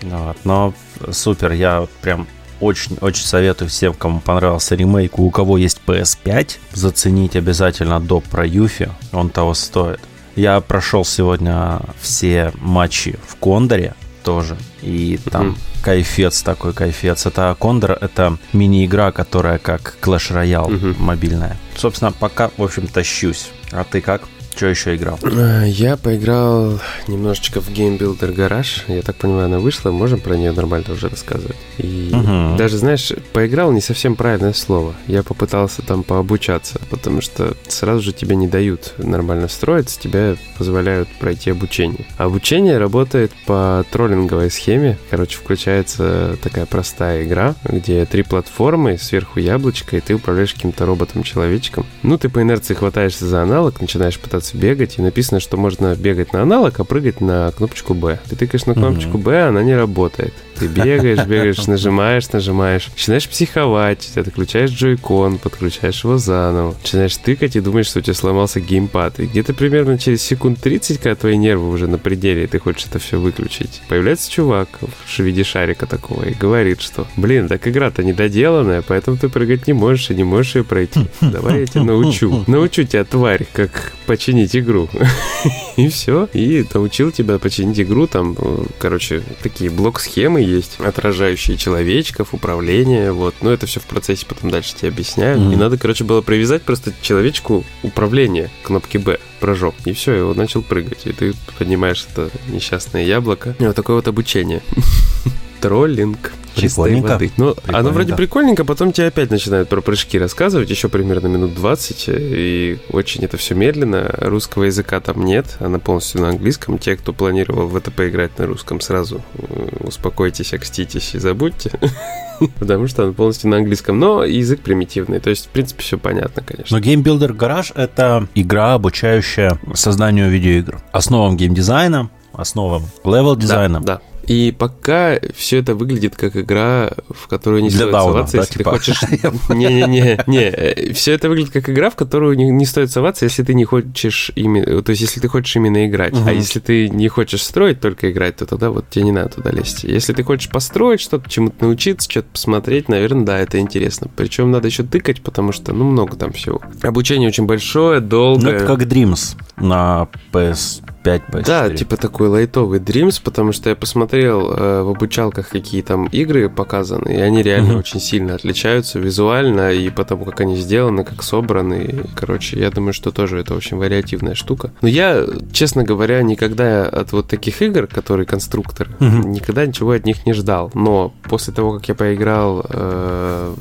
Вот, 0.03 0.35
но 0.43 0.73
супер, 1.11 1.53
я 1.53 1.87
прям 2.01 2.27
очень-очень 2.63 3.25
советую 3.25 3.69
всем, 3.69 3.93
кому 3.93 4.19
понравился 4.19 4.75
ремейк, 4.75 5.19
у 5.19 5.29
кого 5.29 5.57
есть 5.57 5.81
PS5, 5.85 6.57
заценить 6.73 7.35
обязательно 7.35 7.99
доп 7.99 8.23
про 8.25 8.45
Юфи, 8.45 8.89
он 9.11 9.29
того 9.29 9.53
стоит. 9.53 9.99
Я 10.35 10.59
прошел 10.61 11.05
сегодня 11.05 11.81
все 12.01 12.51
матчи 12.59 13.19
в 13.27 13.35
Кондоре 13.35 13.93
тоже, 14.23 14.57
и 14.81 15.19
там 15.29 15.49
mm-hmm. 15.49 15.83
кайфец 15.83 16.41
такой 16.41 16.73
кайфец. 16.73 17.25
Это 17.25 17.55
Кондор, 17.59 17.91
это 17.91 18.37
мини-игра, 18.53 19.11
которая 19.11 19.59
как 19.59 19.97
Clash 20.01 20.31
Royale 20.31 20.69
mm-hmm. 20.69 20.95
мобильная. 20.99 21.57
Собственно, 21.75 22.11
пока, 22.11 22.49
в 22.57 22.63
общем, 22.63 22.87
тащусь. 22.87 23.51
А 23.71 23.83
ты 23.83 24.01
как? 24.01 24.23
Что 24.55 24.67
еще 24.67 24.95
играл? 24.95 25.17
Э, 25.23 25.63
я 25.67 25.97
поиграл 25.97 26.79
немножечко 27.07 27.59
в 27.59 27.69
Game 27.69 27.97
Builder 27.97 28.35
Garage. 28.35 28.83
Я 28.87 29.01
так 29.01 29.15
понимаю, 29.15 29.45
она 29.45 29.57
вышла, 29.57 29.89
можем 29.89 30.19
про 30.19 30.35
нее 30.35 30.51
нормально 30.51 30.93
уже 30.93 31.09
рассказывать. 31.09 31.55
И 31.79 32.11
угу. 32.13 32.55
даже, 32.55 32.77
знаешь, 32.77 33.11
поиграл 33.33 33.71
не 33.71 33.81
совсем 33.81 34.15
правильное 34.15 34.53
слово. 34.53 34.93
Я 35.07 35.23
попытался 35.23 35.81
там 35.81 36.03
пообучаться, 36.03 36.79
потому 36.91 37.21
что 37.21 37.55
сразу 37.67 38.01
же 38.01 38.13
тебе 38.13 38.35
не 38.35 38.47
дают 38.47 38.93
нормально 38.99 39.47
строиться, 39.47 39.99
тебя 39.99 40.35
позволяют 40.59 41.09
пройти 41.19 41.49
обучение. 41.49 42.05
обучение 42.17 42.77
работает 42.77 43.31
по 43.47 43.83
троллинговой 43.91 44.51
схеме. 44.51 44.99
Короче, 45.09 45.37
включается 45.37 46.37
такая 46.43 46.67
простая 46.67 47.23
игра, 47.23 47.55
где 47.63 48.05
три 48.05 48.21
платформы, 48.21 48.99
сверху 48.99 49.39
яблочко, 49.39 49.97
и 49.97 49.99
ты 49.99 50.13
управляешь 50.13 50.53
каким-то 50.53 50.85
роботом-человечком. 50.85 51.87
Ну, 52.03 52.19
ты 52.19 52.29
по 52.29 52.39
инерции 52.41 52.75
хватаешься 52.75 53.25
за 53.25 53.41
аналог, 53.41 53.81
начинаешь 53.81 54.19
пытаться 54.19 54.42
пытаться 54.43 54.57
бегать, 54.57 54.97
и 54.97 55.01
написано, 55.01 55.39
что 55.39 55.57
можно 55.57 55.95
бегать 55.95 56.33
на 56.33 56.41
аналог, 56.41 56.79
а 56.79 56.83
прыгать 56.83 57.21
на 57.21 57.51
кнопочку 57.51 57.93
B. 57.93 58.19
Ты 58.29 58.35
тыкаешь 58.35 58.65
на 58.65 58.73
кнопочку 58.73 59.17
B, 59.17 59.47
она 59.47 59.63
не 59.63 59.75
работает. 59.75 60.33
Ты 60.57 60.67
бегаешь, 60.67 61.25
бегаешь, 61.25 61.67
нажимаешь, 61.67 62.31
нажимаешь. 62.31 62.89
Начинаешь 62.93 63.27
психовать, 63.27 64.11
ты 64.13 64.19
отключаешь 64.19 64.71
джойкон, 64.71 65.37
подключаешь 65.37 66.03
его 66.03 66.17
заново. 66.17 66.75
Начинаешь 66.81 67.17
тыкать 67.17 67.55
и 67.55 67.61
думаешь, 67.61 67.87
что 67.87 67.99
у 67.99 68.01
тебя 68.01 68.13
сломался 68.13 68.59
геймпад. 68.59 69.19
И 69.19 69.25
где-то 69.25 69.53
примерно 69.53 69.97
через 69.97 70.21
секунд 70.21 70.59
30, 70.61 70.97
когда 70.97 71.15
твои 71.15 71.37
нервы 71.37 71.69
уже 71.69 71.87
на 71.87 71.97
пределе, 71.97 72.43
и 72.43 72.47
ты 72.47 72.59
хочешь 72.59 72.87
это 72.89 72.99
все 72.99 73.19
выключить, 73.19 73.81
появляется 73.87 74.29
чувак 74.31 74.67
в 74.81 75.19
виде 75.19 75.43
шарика 75.43 75.85
такого 75.85 76.23
и 76.23 76.33
говорит, 76.33 76.81
что, 76.81 77.07
блин, 77.15 77.47
так 77.47 77.67
игра-то 77.67 78.03
недоделанная, 78.03 78.81
поэтому 78.81 79.17
ты 79.17 79.29
прыгать 79.29 79.67
не 79.67 79.73
можешь 79.73 80.09
и 80.09 80.15
не 80.15 80.23
можешь 80.23 80.55
ее 80.55 80.63
пройти. 80.63 81.07
Давай 81.21 81.61
я 81.61 81.65
тебя 81.65 81.83
научу. 81.83 82.43
Научу 82.47 82.83
тебя, 82.83 83.03
тварь, 83.03 83.45
как 83.53 83.93
починить 84.05 84.55
игру. 84.55 84.89
И 85.75 85.87
все. 85.89 86.27
И 86.33 86.65
научил 86.73 87.11
тебя 87.11 87.39
починить 87.39 87.79
игру. 87.79 88.07
Там, 88.07 88.35
э, 88.37 88.63
короче, 88.79 89.23
такие 89.41 89.69
блок-схемы 89.69 90.42
есть, 90.43 90.79
отражающие 90.79 91.57
человечков, 91.57 92.33
управление, 92.33 93.11
вот. 93.11 93.35
Но 93.41 93.51
это 93.51 93.65
все 93.65 93.79
в 93.79 93.85
процессе 93.85 94.25
потом 94.25 94.49
дальше 94.49 94.75
тебе 94.75 94.89
объясняют. 94.89 95.41
Mm-hmm. 95.41 95.53
И 95.53 95.55
надо, 95.55 95.77
короче, 95.77 96.03
было 96.03 96.21
привязать 96.21 96.63
просто 96.63 96.93
человечку 97.01 97.63
управление 97.81 98.49
кнопки 98.63 98.97
Б 98.97 99.19
прожег. 99.39 99.75
И 99.85 99.93
все, 99.93 100.15
и 100.17 100.21
он 100.21 100.37
начал 100.37 100.61
прыгать. 100.61 101.05
И 101.05 101.13
ты 101.13 101.33
поднимаешь 101.57 102.05
это 102.09 102.29
несчастное 102.47 103.03
яблоко. 103.03 103.55
И 103.59 103.65
вот 103.65 103.75
такое 103.75 103.97
вот 103.97 104.07
обучение. 104.07 104.61
Троллинг 105.63 106.33
чистой 106.55 106.99
воды. 106.99 107.31
Ну, 107.37 107.55
оно 107.67 107.91
вроде 107.91 108.13
прикольненько, 108.15 108.65
потом 108.65 108.91
тебе 108.91 109.07
опять 109.07 109.31
начинают 109.31 109.69
про 109.69 109.79
прыжки 109.79 110.19
рассказывать, 110.19 110.69
еще 110.69 110.89
примерно 110.89 111.27
минут 111.27 111.55
20, 111.55 112.05
и 112.09 112.79
очень 112.89 113.23
это 113.23 113.37
все 113.37 113.55
медленно. 113.55 114.13
Русского 114.17 114.65
языка 114.65 114.99
там 114.99 115.23
нет, 115.23 115.55
она 115.59 115.79
полностью 115.79 116.19
на 116.19 116.29
английском. 116.29 116.77
Те, 116.77 116.97
кто 116.97 117.13
планировал 117.13 117.67
в 117.67 117.77
это 117.77 117.91
поиграть 117.91 118.37
на 118.39 118.45
русском, 118.45 118.81
сразу 118.81 119.21
э, 119.35 119.85
успокойтесь, 119.87 120.53
окститесь 120.53 121.15
и 121.15 121.19
забудьте. 121.19 121.71
Потому 122.59 122.87
что 122.87 123.03
она 123.03 123.13
полностью 123.13 123.49
на 123.49 123.57
английском, 123.57 123.97
но 123.97 124.25
язык 124.25 124.59
примитивный. 124.59 125.21
То 125.21 125.29
есть, 125.29 125.45
в 125.45 125.49
принципе, 125.49 125.81
все 125.81 125.97
понятно, 125.97 126.43
конечно. 126.43 126.77
Но 126.77 126.83
Game 126.83 127.03
Builder 127.03 127.33
Garage— 127.33 127.71
это 127.75 128.27
игра, 128.35 128.73
обучающая 128.73 129.57
созданию 129.73 130.29
видеоигр. 130.29 130.81
Основам 130.91 131.37
геймдизайна, 131.37 132.09
основам 132.33 132.83
левел-дизайна. 133.05 133.79
Да, 133.79 133.95
да. 133.95 134.12
И 134.27 134.55
пока 134.57 135.19
все 135.35 135.59
это 135.59 135.75
выглядит 135.75 136.15
как 136.15 136.35
игра, 136.37 136.91
в 137.09 137.27
которую 137.27 137.63
не 137.63 137.69
стоит 137.69 137.91
соваться, 137.91 138.37
если 138.37 138.57
ты 138.59 138.63
хочешь... 138.63 139.01
Не-не-не, 139.49 140.23
не. 140.27 140.93
все 140.93 141.13
это 141.13 141.29
выглядит 141.29 141.51
как 141.51 141.69
игра, 141.69 141.89
в 141.89 141.95
которую 141.95 142.37
не, 142.37 142.49
не 142.49 142.65
стоит 142.65 142.91
соваться, 142.91 143.25
если 143.25 143.43
ты 143.43 143.53
не 143.53 143.65
хочешь 143.65 144.31
именно... 144.35 144.81
То 144.81 144.91
есть, 144.91 145.01
если 145.01 145.19
ты 145.19 145.27
хочешь 145.27 145.55
именно 145.55 145.85
играть. 145.85 146.13
Угу. 146.13 146.27
А 146.27 146.31
если 146.31 146.59
ты 146.59 146.89
не 146.89 147.07
хочешь 147.09 147.43
строить, 147.43 147.81
только 147.81 148.11
играть, 148.11 148.37
то 148.37 148.45
тогда 148.45 148.69
вот 148.69 148.89
тебе 148.89 149.05
не 149.05 149.11
надо 149.11 149.29
туда 149.29 149.51
лезть. 149.51 149.83
Если 149.83 150.13
ты 150.13 150.23
хочешь 150.23 150.49
построить 150.49 151.01
что-то, 151.01 151.29
чему-то 151.29 151.65
научиться, 151.65 152.09
что-то 152.09 152.29
посмотреть, 152.31 152.87
наверное, 152.89 153.25
да, 153.25 153.39
это 153.39 153.59
интересно. 153.59 154.09
Причем 154.15 154.51
надо 154.51 154.67
еще 154.67 154.83
тыкать, 154.83 155.21
потому 155.21 155.51
что, 155.51 155.73
ну, 155.73 155.83
много 155.83 156.15
там 156.15 156.31
всего. 156.31 156.61
Обучение 156.81 157.27
очень 157.27 157.45
большое, 157.45 157.99
долгое. 157.99 158.43
Ну, 158.43 158.49
это 158.51 158.65
как 158.65 158.81
Dreams 158.83 159.35
на 159.57 160.07
PS 160.31 160.81
5 161.03 161.21
PS4. 161.29 161.45
Да, 161.45 161.69
типа 161.69 161.97
такой 161.97 162.27
лайтовый 162.27 162.79
Dreams, 162.79 163.21
потому 163.23 163.51
что 163.51 163.69
я 163.69 163.75
посмотрел 163.75 164.51
э, 164.51 164.83
в 164.83 164.89
обучалках, 164.89 165.49
какие 165.49 165.81
там 165.81 166.07
игры 166.07 166.49
показаны, 166.49 167.09
и 167.09 167.19
они 167.19 167.43
реально 167.43 167.73
mm-hmm. 167.73 167.79
очень 167.79 167.99
сильно 167.99 168.35
отличаются 168.35 168.99
визуально 168.99 169.73
и 169.73 169.89
потому, 169.89 170.25
как 170.25 170.41
они 170.41 170.55
сделаны, 170.55 171.03
как 171.03 171.23
собраны. 171.23 172.05
Короче, 172.15 172.59
я 172.59 172.71
думаю, 172.71 172.93
что 172.93 173.11
тоже 173.11 173.39
это 173.39 173.53
очень 173.53 173.77
вариативная 173.77 174.35
штука. 174.35 174.71
Но 174.81 174.87
я, 174.87 175.25
честно 175.51 175.83
говоря, 175.83 176.21
никогда 176.23 176.85
от 176.85 177.11
вот 177.11 177.27
таких 177.27 177.61
игр, 177.61 177.87
которые 177.87 178.25
конструкторы, 178.25 178.91
mm-hmm. 178.99 179.27
никогда 179.27 179.65
ничего 179.65 179.91
от 179.91 180.05
них 180.05 180.25
не 180.25 180.33
ждал. 180.33 180.71
Но 180.73 181.13
после 181.23 181.53
того, 181.53 181.73
как 181.73 181.87
я 181.89 181.95
поиграл 181.95 182.65
э, 182.67 183.53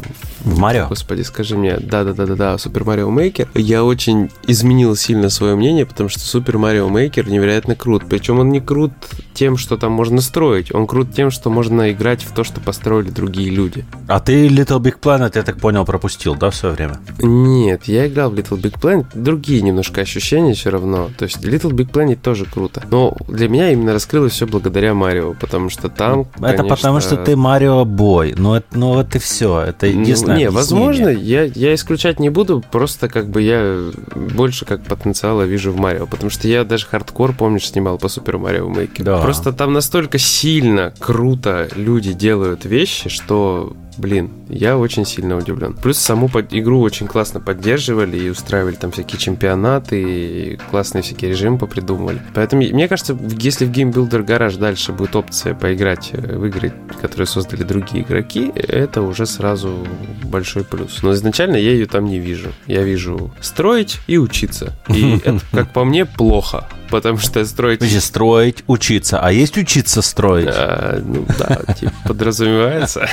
в 0.44 0.58
Марио? 0.58 0.86
Господи, 0.88 1.22
скажи 1.22 1.56
мне, 1.56 1.76
да-да-да-да-да, 1.76 2.58
Супер 2.58 2.84
Марио 2.84 3.10
Мейкер, 3.10 3.48
я 3.54 3.84
очень 3.84 4.30
изменил 4.46 4.94
сильно 4.96 5.28
свое 5.28 5.56
мнение, 5.56 5.86
потому 5.86 6.08
что 6.08 6.20
Супер 6.20 6.58
Марио 6.58 6.88
Мейкер 6.88 7.31
невероятно 7.32 7.74
крут. 7.74 8.04
Причем 8.08 8.38
он 8.38 8.50
не 8.50 8.60
крут 8.60 8.92
тем, 9.34 9.56
что 9.56 9.76
там 9.76 9.92
можно 9.92 10.20
строить, 10.20 10.74
он 10.74 10.86
крут 10.86 11.12
тем, 11.12 11.30
что 11.30 11.50
можно 11.50 11.90
играть 11.90 12.22
в 12.22 12.32
то, 12.32 12.44
что 12.44 12.60
построили 12.60 13.10
другие 13.10 13.50
люди. 13.50 13.84
А 14.08 14.20
ты 14.20 14.46
Little 14.46 14.80
Big 14.80 15.00
Planet, 15.00 15.32
я 15.34 15.42
так 15.42 15.58
понял, 15.58 15.84
пропустил, 15.84 16.34
да, 16.34 16.50
в 16.50 16.54
свое 16.54 16.74
время? 16.74 16.98
Нет, 17.18 17.84
я 17.84 18.06
играл 18.06 18.30
в 18.30 18.34
Little 18.34 18.60
Big 18.60 18.80
Planet, 18.80 19.06
другие 19.14 19.62
немножко 19.62 20.02
ощущения 20.02 20.54
все 20.54 20.70
равно. 20.70 21.10
То 21.18 21.24
есть 21.24 21.38
Little 21.38 21.72
Big 21.72 21.90
Planet 21.90 22.18
тоже 22.22 22.44
круто. 22.44 22.82
Но 22.90 23.16
для 23.28 23.48
меня 23.48 23.70
именно 23.70 23.92
раскрылось 23.92 24.32
все 24.32 24.46
благодаря 24.46 24.94
Марио, 24.94 25.34
потому 25.34 25.70
что 25.70 25.88
там, 25.88 26.26
Это 26.36 26.58
конечно... 26.58 26.76
потому, 26.76 27.00
что 27.00 27.16
ты 27.16 27.36
Марио 27.36 27.84
Бой. 27.84 28.34
Ну, 28.36 28.54
это, 28.54 28.66
ну 28.78 28.94
вот 28.94 29.14
и 29.16 29.18
все. 29.18 29.60
Это 29.60 29.86
ну, 29.86 30.00
единственное 30.00 30.36
Не, 30.36 30.50
возможно, 30.50 31.08
я, 31.08 31.44
я 31.44 31.74
исключать 31.74 32.20
не 32.20 32.28
буду, 32.28 32.62
просто 32.70 33.08
как 33.08 33.28
бы 33.28 33.42
я 33.42 33.90
больше 34.14 34.64
как 34.64 34.84
потенциала 34.84 35.42
вижу 35.42 35.72
в 35.72 35.76
Марио, 35.76 36.06
потому 36.06 36.30
что 36.30 36.48
я 36.48 36.64
даже 36.64 36.86
хардкор, 36.86 37.21
помнишь, 37.30 37.68
снимал 37.68 37.98
по 37.98 38.08
Супер 38.08 38.38
Марио 38.38 38.68
Мейкеру. 38.68 39.04
Да. 39.04 39.22
Просто 39.22 39.52
там 39.52 39.72
настолько 39.72 40.18
сильно, 40.18 40.92
круто 40.98 41.68
люди 41.76 42.12
делают 42.12 42.64
вещи, 42.64 43.08
что 43.08 43.76
блин, 43.96 44.30
я 44.48 44.78
очень 44.78 45.04
сильно 45.04 45.36
удивлен. 45.36 45.74
Плюс 45.74 45.98
саму 45.98 46.28
под... 46.28 46.52
игру 46.52 46.80
очень 46.80 47.06
классно 47.06 47.40
поддерживали 47.40 48.16
и 48.18 48.30
устраивали 48.30 48.74
там 48.74 48.90
всякие 48.90 49.18
чемпионаты, 49.18 50.02
и 50.02 50.58
классные 50.70 51.02
всякие 51.02 51.30
режимы 51.30 51.58
попридумывали. 51.58 52.20
Поэтому, 52.34 52.62
мне 52.62 52.88
кажется, 52.88 53.16
если 53.38 53.64
в 53.64 53.70
Game 53.70 53.92
Builder 53.92 54.24
Garage 54.24 54.58
дальше 54.58 54.92
будет 54.92 55.16
опция 55.16 55.54
поиграть 55.54 56.10
э, 56.12 56.36
в 56.36 56.44
игры, 56.46 56.72
которые 57.00 57.26
создали 57.26 57.62
другие 57.62 58.04
игроки, 58.04 58.50
это 58.54 59.02
уже 59.02 59.26
сразу 59.26 59.86
большой 60.24 60.64
плюс. 60.64 61.02
Но 61.02 61.12
изначально 61.12 61.56
я 61.56 61.72
ее 61.72 61.86
там 61.86 62.06
не 62.06 62.18
вижу. 62.18 62.48
Я 62.66 62.82
вижу 62.82 63.32
строить 63.40 64.00
и 64.06 64.18
учиться. 64.18 64.72
И 64.88 65.20
это, 65.24 65.40
как 65.52 65.72
по 65.72 65.84
мне, 65.84 66.04
плохо 66.06 66.68
потому 66.92 67.18
что 67.18 67.42
строить... 67.46 67.78
Подожди, 67.78 68.00
строить, 68.00 68.64
учиться. 68.66 69.18
А 69.18 69.32
есть 69.32 69.56
учиться 69.56 70.02
строить? 70.02 70.48
А, 70.50 71.02
ну 71.02 71.26
да, 71.38 71.72
типа 71.72 71.92
подразумевается. 72.06 73.08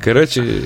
Короче, 0.00 0.62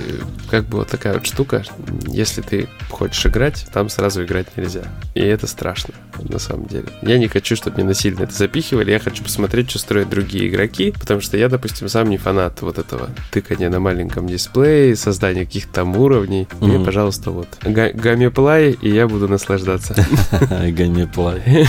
как 0.48 0.64
бы 0.66 0.78
вот 0.78 0.88
такая 0.88 1.14
вот 1.14 1.26
штука. 1.26 1.64
Если 2.06 2.42
ты 2.42 2.68
хочешь 2.88 3.26
играть, 3.26 3.66
там 3.72 3.88
сразу 3.88 4.24
играть 4.24 4.46
нельзя. 4.56 4.84
И 5.14 5.20
это 5.20 5.48
страшно, 5.48 5.94
на 6.20 6.38
самом 6.38 6.66
деле. 6.66 6.86
Я 7.02 7.18
не 7.18 7.26
хочу, 7.26 7.56
чтобы 7.56 7.78
мне 7.78 7.84
насильно 7.84 8.22
это 8.22 8.32
запихивали. 8.32 8.92
Я 8.92 9.00
хочу 9.00 9.24
посмотреть, 9.24 9.70
что 9.70 9.80
строят 9.80 10.08
другие 10.08 10.48
игроки, 10.48 10.92
потому 10.92 11.20
что 11.20 11.36
я, 11.36 11.48
допустим, 11.48 11.88
сам 11.88 12.08
не 12.08 12.16
фанат 12.16 12.62
вот 12.62 12.78
этого 12.78 13.10
тыкания 13.32 13.70
на 13.70 13.80
маленьком 13.80 14.28
дисплее, 14.28 14.94
создания 14.94 15.44
каких-то 15.44 15.72
там 15.74 15.96
уровней. 15.96 16.46
Мне, 16.60 16.78
пожалуйста, 16.78 17.32
вот 17.32 17.48
гамеплай, 17.62 18.70
и 18.70 18.88
я 18.88 19.08
буду 19.08 19.26
наслаждаться. 19.26 19.96
Гамеплай. 20.40 21.66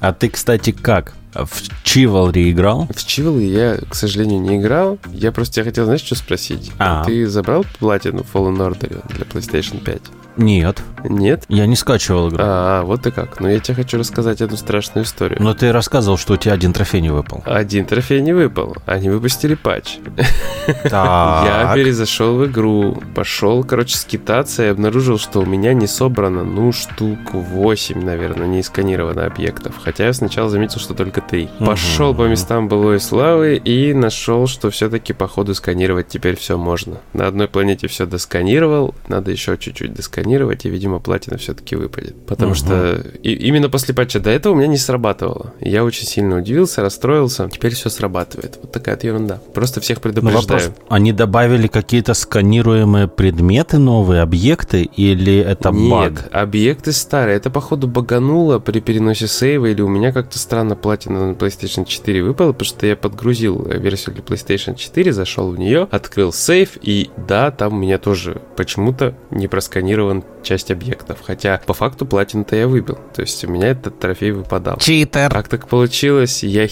А 0.00 0.12
ты, 0.12 0.28
кстати, 0.28 0.72
как? 0.72 1.14
В 1.34 1.62
Chivalry 1.84 2.50
играл? 2.50 2.86
В 2.86 2.96
Chivalry 2.96 3.46
я, 3.46 3.78
к 3.88 3.94
сожалению, 3.94 4.40
не 4.40 4.56
играл. 4.58 4.98
Я 5.12 5.32
просто 5.32 5.56
тебя 5.56 5.64
хотел, 5.64 5.84
знаешь, 5.84 6.02
что 6.02 6.14
спросить? 6.14 6.70
А. 6.78 7.04
Ты 7.04 7.26
забрал 7.26 7.66
платину 7.78 8.24
Fallen 8.32 8.56
Order 8.56 9.02
для 9.12 9.24
PlayStation 9.24 9.82
5? 9.82 10.02
Нет. 10.36 10.82
Нет? 11.04 11.44
Я 11.48 11.66
не 11.66 11.76
скачивал 11.76 12.28
игру. 12.28 12.38
А, 12.40 12.82
вот 12.82 13.06
и 13.06 13.10
как. 13.10 13.40
Но 13.40 13.48
я 13.48 13.58
тебе 13.60 13.74
хочу 13.74 13.98
рассказать 13.98 14.42
одну 14.42 14.56
страшную 14.56 15.04
историю. 15.04 15.40
Но 15.40 15.54
ты 15.54 15.72
рассказывал, 15.72 16.18
что 16.18 16.34
у 16.34 16.36
тебя 16.36 16.54
один 16.54 16.72
трофей 16.72 17.00
не 17.00 17.10
выпал. 17.10 17.42
Один 17.46 17.84
трофей 17.84 18.20
не 18.20 18.32
выпал. 18.32 18.76
Они 18.86 19.08
выпустили 19.08 19.54
патч. 19.54 19.98
Я 20.66 21.72
перезашел 21.74 22.36
в 22.36 22.46
игру, 22.46 22.98
пошел, 23.14 23.64
короче, 23.64 23.96
скитаться 23.96 24.64
и 24.64 24.68
обнаружил, 24.68 25.18
что 25.18 25.40
у 25.40 25.46
меня 25.46 25.74
не 25.74 25.86
собрано, 25.86 26.44
ну, 26.44 26.72
штук 26.72 27.34
8, 27.34 28.02
наверное, 28.02 28.46
не 28.46 28.62
сканировано 28.62 29.26
объектов. 29.26 29.74
Хотя 29.82 30.06
я 30.06 30.12
сначала 30.12 30.48
заметил, 30.48 30.80
что 30.80 30.94
только 30.94 31.20
3. 31.20 31.48
Пошел 31.60 32.14
по 32.14 32.26
местам 32.28 32.68
былой 32.68 33.00
славы 33.00 33.56
и 33.56 33.92
нашел, 33.92 34.46
что 34.46 34.70
все-таки 34.70 35.12
по 35.12 35.28
ходу 35.28 35.54
сканировать 35.54 36.08
теперь 36.08 36.36
все 36.36 36.56
можно. 36.56 36.98
На 37.12 37.26
одной 37.26 37.48
планете 37.48 37.88
все 37.88 38.06
досканировал, 38.06 38.94
надо 39.08 39.30
еще 39.30 39.56
чуть-чуть 39.56 39.94
досканировать 39.94 40.14
сканировать, 40.14 40.64
и, 40.64 40.70
видимо, 40.70 41.00
платина 41.00 41.36
все-таки 41.36 41.76
выпадет. 41.76 42.14
Потому 42.26 42.54
что 42.54 43.02
и, 43.22 43.32
именно 43.32 43.68
после 43.68 43.94
патча 43.94 44.20
до 44.20 44.30
этого 44.30 44.54
у 44.54 44.56
меня 44.56 44.68
не 44.68 44.78
срабатывало. 44.78 45.52
Я 45.60 45.84
очень 45.84 46.06
сильно 46.06 46.36
удивился, 46.36 46.82
расстроился. 46.82 47.48
Теперь 47.50 47.74
все 47.74 47.90
срабатывает. 47.90 48.58
Вот 48.62 48.72
такая 48.72 48.98
ерунда. 49.02 49.40
Просто 49.52 49.80
всех 49.80 50.00
предупреждаю. 50.00 50.53
Вопрос, 50.54 50.72
они 50.88 51.12
добавили 51.12 51.66
какие-то 51.66 52.14
сканируемые 52.14 53.08
предметы, 53.08 53.78
новые 53.78 54.22
объекты, 54.22 54.82
или 54.82 55.38
это 55.38 55.70
Нет, 55.70 55.90
баг? 55.90 56.12
Нет, 56.12 56.28
объекты 56.32 56.92
старые. 56.92 57.36
Это, 57.36 57.50
походу, 57.50 57.88
багануло 57.88 58.58
при 58.58 58.80
переносе 58.80 59.26
сейва, 59.26 59.66
или 59.66 59.82
у 59.82 59.88
меня 59.88 60.12
как-то 60.12 60.38
странно 60.38 60.76
платина 60.76 61.28
на 61.28 61.32
PlayStation 61.32 61.84
4 61.84 62.22
выпала, 62.22 62.52
потому 62.52 62.66
что 62.66 62.86
я 62.86 62.96
подгрузил 62.96 63.64
версию 63.66 64.14
для 64.14 64.24
PlayStation 64.24 64.74
4, 64.74 65.12
зашел 65.12 65.50
в 65.50 65.58
нее, 65.58 65.88
открыл 65.90 66.32
сейв, 66.32 66.78
и 66.82 67.10
да, 67.16 67.50
там 67.50 67.74
у 67.74 67.76
меня 67.78 67.98
тоже 67.98 68.40
почему-то 68.56 69.14
не 69.30 69.48
просканирован 69.48 70.24
часть 70.42 70.70
объектов. 70.70 71.18
Хотя 71.24 71.60
по 71.66 71.74
факту 71.74 72.06
платину-то 72.06 72.54
я 72.54 72.68
выбил. 72.68 72.98
То 73.14 73.22
есть 73.22 73.44
у 73.44 73.48
меня 73.50 73.68
этот 73.68 73.98
трофей 73.98 74.30
выпадал. 74.30 74.76
Читер. 74.78 75.30
Как 75.30 75.48
так 75.48 75.66
получилось, 75.66 76.42
я 76.42 76.68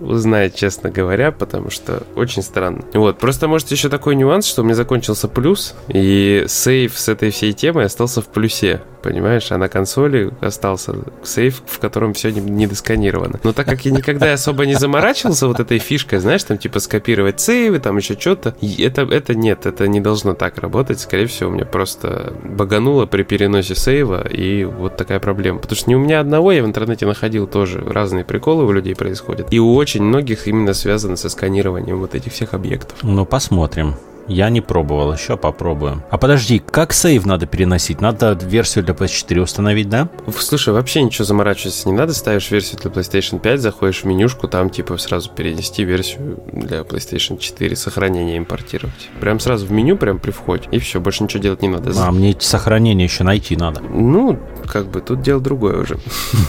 узнаю, 0.00 0.50
честно 0.54 0.90
говоря, 0.90 1.32
потому 1.32 1.70
что 1.70 2.02
очень 2.16 2.42
странно. 2.42 2.84
Вот, 2.92 3.18
просто 3.22 3.46
может 3.46 3.70
еще 3.70 3.88
такой 3.88 4.16
нюанс, 4.16 4.46
что 4.46 4.62
у 4.62 4.64
меня 4.64 4.74
закончился 4.74 5.28
плюс, 5.28 5.76
и 5.86 6.44
сейф 6.48 6.98
с 6.98 7.08
этой 7.08 7.30
всей 7.30 7.52
темой 7.52 7.84
остался 7.84 8.20
в 8.20 8.26
плюсе 8.26 8.82
понимаешь, 9.02 9.50
а 9.50 9.58
на 9.58 9.68
консоли 9.68 10.30
остался 10.40 10.94
сейф, 11.22 11.62
в 11.66 11.78
котором 11.78 12.14
все 12.14 12.30
не 12.30 12.66
досканировано. 12.66 13.40
Но 13.42 13.52
так 13.52 13.66
как 13.66 13.84
я 13.84 13.90
никогда 13.90 14.32
особо 14.32 14.64
не 14.64 14.74
заморачивался 14.74 15.48
вот 15.48 15.60
этой 15.60 15.78
фишкой, 15.78 16.20
знаешь, 16.20 16.44
там 16.44 16.56
типа 16.56 16.78
скопировать 16.78 17.40
сейвы, 17.40 17.80
там 17.80 17.96
еще 17.96 18.18
что-то, 18.18 18.54
это, 18.78 19.02
это 19.02 19.34
нет, 19.34 19.66
это 19.66 19.88
не 19.88 20.00
должно 20.00 20.34
так 20.34 20.58
работать. 20.58 21.00
Скорее 21.00 21.26
всего, 21.26 21.50
у 21.50 21.52
меня 21.52 21.64
просто 21.64 22.32
багануло 22.44 23.06
при 23.06 23.24
переносе 23.24 23.74
сейва, 23.74 24.26
и 24.26 24.64
вот 24.64 24.96
такая 24.96 25.20
проблема. 25.20 25.58
Потому 25.58 25.76
что 25.76 25.90
не 25.90 25.96
у 25.96 25.98
меня 25.98 26.20
одного, 26.20 26.52
я 26.52 26.62
в 26.62 26.66
интернете 26.66 27.06
находил 27.06 27.46
тоже 27.46 27.82
разные 27.84 28.24
приколы 28.24 28.64
у 28.64 28.72
людей 28.72 28.94
происходят. 28.94 29.52
И 29.52 29.58
у 29.58 29.74
очень 29.74 30.02
многих 30.02 30.46
именно 30.46 30.74
связано 30.74 31.16
со 31.16 31.28
сканированием 31.28 31.98
вот 31.98 32.14
этих 32.14 32.32
всех 32.32 32.54
объектов. 32.54 32.98
Ну, 33.12 33.26
посмотрим. 33.26 33.94
Я 34.26 34.48
не 34.48 34.62
пробовал, 34.62 35.12
еще 35.12 35.36
попробуем. 35.36 36.02
А 36.10 36.16
подожди, 36.16 36.58
как 36.58 36.94
сейв 36.94 37.26
надо 37.26 37.44
переносить? 37.44 38.00
Надо 38.00 38.32
версию 38.32 38.84
для 38.84 38.94
PS4 38.94 39.40
установить, 39.40 39.90
да? 39.90 40.08
Слушай, 40.38 40.72
вообще 40.72 41.02
ничего 41.02 41.26
заморачиваться 41.26 41.90
не 41.90 41.94
надо. 41.94 42.14
Ставишь 42.14 42.50
версию 42.50 42.80
для 42.80 42.90
PlayStation 42.90 43.38
5, 43.38 43.60
заходишь 43.60 44.02
в 44.02 44.04
менюшку, 44.06 44.48
там 44.48 44.70
типа 44.70 44.96
сразу 44.96 45.28
перенести 45.30 45.84
версию 45.84 46.38
для 46.52 46.80
PlayStation 46.80 47.36
4, 47.36 47.76
сохранение 47.76 48.38
импортировать. 48.38 49.10
Прям 49.20 49.40
сразу 49.40 49.66
в 49.66 49.72
меню, 49.72 49.98
прям 49.98 50.18
при 50.18 50.30
входе. 50.30 50.68
И 50.70 50.78
все, 50.78 51.00
больше 51.00 51.24
ничего 51.24 51.42
делать 51.42 51.60
не 51.60 51.68
надо. 51.68 51.92
А 51.96 52.10
мне 52.12 52.34
сохранение 52.38 53.04
еще 53.04 53.24
найти 53.24 53.56
надо. 53.56 53.80
Ну, 53.80 54.38
как 54.66 54.90
бы 54.90 55.00
тут 55.00 55.22
дело 55.22 55.40
другое 55.40 55.82
уже. 55.82 55.98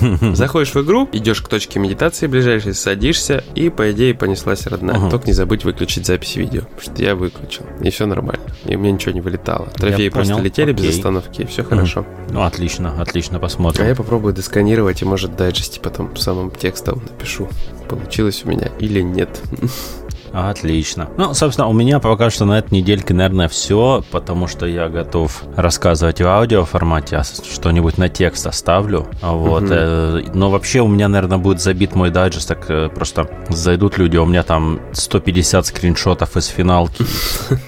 Заходишь 0.35 0.73
в 0.73 0.81
игру, 0.83 1.09
идешь 1.11 1.41
к 1.41 1.47
точке 1.47 1.79
медитации 1.79 2.27
ближайшей, 2.27 2.73
садишься, 2.73 3.43
и 3.55 3.69
по 3.69 3.91
идее 3.91 4.13
понеслась 4.13 4.65
родная. 4.67 5.09
Только 5.09 5.27
не 5.27 5.33
забудь 5.33 5.63
выключить 5.63 6.05
запись 6.05 6.35
видео, 6.35 6.63
что 6.81 7.01
я 7.01 7.15
выключил 7.15 7.65
и 7.81 7.89
все 7.89 8.05
нормально. 8.05 8.43
И 8.65 8.75
у 8.75 8.79
меня 8.79 8.91
ничего 8.91 9.13
не 9.13 9.21
вылетало. 9.21 9.67
Трофеи 9.75 10.09
просто 10.09 10.39
летели 10.39 10.73
Окей. 10.73 10.87
без 10.87 10.95
остановки, 10.95 11.41
и 11.41 11.45
все 11.45 11.63
хорошо. 11.63 12.05
Ну, 12.29 12.43
отлично, 12.43 13.01
отлично, 13.01 13.39
посмотрим. 13.39 13.85
А 13.85 13.87
я 13.87 13.95
попробую 13.95 14.33
досканировать 14.33 15.01
и, 15.01 15.05
может, 15.05 15.35
дайджести 15.35 15.79
потом 15.79 16.15
самым 16.15 16.51
текстом 16.51 17.01
напишу, 17.03 17.49
получилось 17.89 18.43
у 18.45 18.49
меня 18.49 18.69
или 18.79 19.01
нет. 19.01 19.41
Отлично. 20.33 21.09
Ну, 21.17 21.33
собственно, 21.33 21.67
у 21.67 21.73
меня 21.73 21.99
пока 21.99 22.29
что 22.29 22.45
на 22.45 22.57
этой 22.57 22.73
недельке, 22.73 23.13
наверное, 23.13 23.47
все, 23.47 24.03
потому 24.11 24.47
что 24.47 24.65
я 24.65 24.89
готов 24.89 25.43
рассказывать 25.55 26.21
в 26.21 26.25
аудио 26.25 26.65
формате, 26.65 27.17
а 27.17 27.23
что-нибудь 27.23 27.97
на 27.99 28.09
текст 28.09 28.47
оставлю. 28.47 29.07
Вот. 29.21 29.63
Угу. 29.63 30.31
Но 30.33 30.49
вообще 30.49 30.81
у 30.81 30.87
меня, 30.87 31.07
наверное, 31.07 31.37
будет 31.37 31.61
забит 31.61 31.93
мой 31.95 32.09
дайджест, 32.09 32.47
так 32.47 32.65
э, 32.69 32.89
просто 32.89 33.29
зайдут 33.49 33.97
люди, 33.97 34.17
у 34.17 34.25
меня 34.25 34.43
там 34.43 34.79
150 34.93 35.67
скриншотов 35.67 36.35
из 36.35 36.47
финалки 36.47 37.05